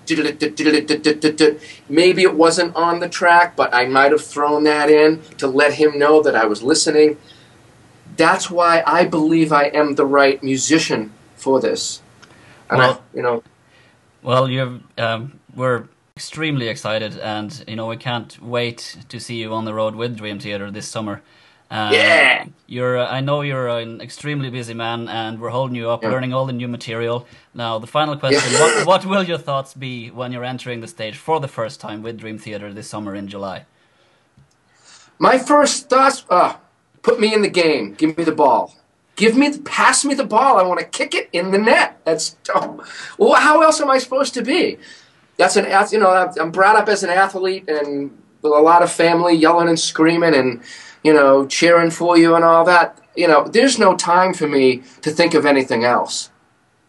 maybe 1.87 2.23
it 2.23 2.35
wasn't 2.35 2.75
on 2.75 2.99
the 2.99 3.07
track, 3.07 3.55
but 3.55 3.73
I 3.73 3.85
might 3.85 4.11
have 4.11 4.21
thrown 4.21 4.65
that 4.65 4.89
in 4.89 5.21
to 5.37 5.47
let 5.47 5.75
him 5.75 5.97
know 5.97 6.21
that 6.21 6.35
I 6.35 6.45
was 6.45 6.61
listening. 6.61 7.17
That's 8.17 8.51
why 8.51 8.83
I 8.85 9.05
believe 9.05 9.53
I 9.53 9.65
am 9.67 9.95
the 9.95 10.05
right 10.05 10.43
musician 10.43 11.13
for 11.37 11.61
this. 11.61 12.01
And 12.69 12.79
well, 12.79 12.91
I, 12.91 13.15
you 13.15 13.23
know, 13.23 13.43
well, 14.23 14.49
you 14.49 14.83
um, 14.97 15.39
we're 15.55 15.85
extremely 16.17 16.67
excited, 16.67 17.13
and 17.19 17.63
you 17.67 17.75
know 17.75 17.85
we 17.85 17.95
can't 17.95 18.31
wait 18.41 18.79
to 19.07 19.19
see 19.19 19.35
you 19.35 19.53
on 19.53 19.65
the 19.65 19.73
road 19.81 19.93
with 19.95 20.17
Dream 20.17 20.39
Theater 20.39 20.71
this 20.71 20.87
summer. 20.87 21.21
Uh, 21.69 21.91
yeah. 21.93 22.45
You're. 22.65 22.97
Uh, 22.97 23.17
I 23.17 23.19
know 23.21 23.41
you're 23.41 23.67
an 23.67 24.01
extremely 24.01 24.49
busy 24.49 24.73
man, 24.73 25.07
and 25.09 25.39
we're 25.39 25.51
holding 25.59 25.75
you 25.75 25.91
up, 25.91 26.01
yeah. 26.01 26.09
learning 26.09 26.33
all 26.33 26.47
the 26.47 26.57
new 26.61 26.67
material. 26.67 27.27
Now, 27.53 27.77
the 27.77 27.85
final 27.85 28.17
question: 28.17 28.51
yeah. 28.51 28.61
what, 28.61 28.87
what 28.87 29.05
will 29.05 29.21
your 29.31 29.37
thoughts 29.37 29.75
be 29.75 30.09
when 30.09 30.31
you're 30.31 30.49
entering 30.53 30.81
the 30.81 30.87
stage 30.87 31.17
for 31.17 31.39
the 31.39 31.47
first 31.47 31.79
time 31.79 32.01
with 32.01 32.17
Dream 32.17 32.39
Theater 32.39 32.73
this 32.73 32.89
summer 32.89 33.13
in 33.13 33.27
July? 33.27 33.65
My 35.19 35.37
first 35.37 35.87
thoughts: 35.87 36.25
uh, 36.31 36.55
put 37.03 37.19
me 37.19 37.31
in 37.31 37.43
the 37.43 37.53
game. 37.63 37.93
Give 37.93 38.17
me 38.17 38.23
the 38.23 38.37
ball. 38.43 38.73
Give 39.15 39.35
me, 39.37 39.49
the, 39.49 39.61
pass 39.61 40.03
me 40.03 40.13
the 40.15 40.29
ball. 40.35 40.57
I 40.57 40.63
want 40.63 40.79
to 40.79 40.85
kick 40.85 41.13
it 41.13 41.29
in 41.31 41.51
the 41.51 41.59
net. 41.59 41.99
That's 42.05 42.35
oh, 42.55 42.83
well. 43.19 43.35
How 43.35 43.61
else 43.61 43.79
am 43.81 43.91
I 43.91 43.99
supposed 43.99 44.33
to 44.33 44.41
be? 44.41 44.79
That's 45.37 45.55
an 45.55 45.65
you 45.91 45.99
know. 45.99 46.31
I'm 46.39 46.51
brought 46.51 46.75
up 46.75 46.89
as 46.89 47.03
an 47.03 47.09
athlete 47.09 47.69
and 47.69 48.11
with 48.41 48.51
a 48.53 48.59
lot 48.59 48.83
of 48.83 48.91
family 48.91 49.35
yelling 49.35 49.67
and 49.67 49.79
screaming 49.79 50.33
and 50.33 50.61
you 51.03 51.13
know, 51.13 51.47
cheering 51.47 51.89
for 51.89 52.17
you 52.17 52.35
and 52.35 52.43
all 52.43 52.65
that. 52.65 52.99
You 53.15 53.27
know, 53.27 53.47
there's 53.47 53.79
no 53.79 53.95
time 53.95 54.33
for 54.33 54.45
me 54.45 54.83
to 55.01 55.09
think 55.09 55.33
of 55.33 55.45
anything 55.45 55.85
else. 55.85 56.31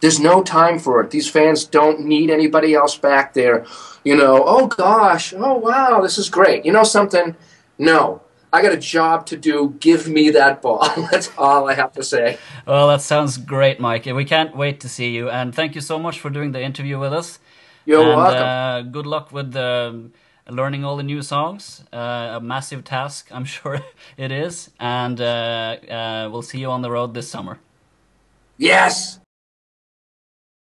There's 0.01 0.19
no 0.19 0.43
time 0.43 0.77
for 0.77 1.01
it. 1.01 1.11
These 1.11 1.29
fans 1.29 1.63
don't 1.63 2.01
need 2.01 2.29
anybody 2.29 2.73
else 2.73 2.97
back 2.97 3.33
there. 3.33 3.65
You 4.03 4.17
know, 4.17 4.43
oh 4.45 4.67
gosh, 4.67 5.33
oh 5.35 5.57
wow, 5.57 6.01
this 6.01 6.17
is 6.17 6.29
great. 6.29 6.65
You 6.65 6.73
know 6.73 6.83
something? 6.83 7.35
No. 7.77 8.21
I 8.51 8.63
got 8.63 8.73
a 8.73 8.77
job 8.77 9.27
to 9.27 9.37
do. 9.37 9.75
Give 9.79 10.07
me 10.07 10.31
that 10.31 10.61
ball. 10.61 10.89
That's 11.11 11.29
all 11.37 11.69
I 11.69 11.75
have 11.75 11.93
to 11.93 12.03
say. 12.03 12.39
Well, 12.65 12.87
that 12.87 13.01
sounds 13.01 13.37
great, 13.37 13.79
Mike. 13.79 14.05
We 14.05 14.25
can't 14.25 14.55
wait 14.55 14.79
to 14.79 14.89
see 14.89 15.11
you. 15.11 15.29
And 15.29 15.53
thank 15.53 15.75
you 15.75 15.81
so 15.81 15.99
much 15.99 16.19
for 16.19 16.29
doing 16.29 16.51
the 16.51 16.61
interview 16.61 16.97
with 16.97 17.13
us. 17.13 17.39
You're 17.85 18.01
and, 18.01 18.17
welcome. 18.17 18.43
Uh, 18.43 18.81
good 18.91 19.05
luck 19.05 19.31
with 19.31 19.51
the 19.51 20.11
learning 20.49 20.83
all 20.83 20.97
the 20.97 21.03
new 21.03 21.21
songs. 21.21 21.83
Uh, 21.93 22.37
a 22.37 22.41
massive 22.41 22.83
task, 22.83 23.29
I'm 23.31 23.45
sure 23.55 23.81
it 24.17 24.31
is. 24.31 24.71
And 24.79 25.19
uh, 25.21 25.77
uh, 25.89 26.29
we'll 26.31 26.41
see 26.41 26.59
you 26.59 26.69
on 26.69 26.81
the 26.81 26.91
road 26.91 27.13
this 27.13 27.29
summer. 27.29 27.59
Yes! 28.57 29.19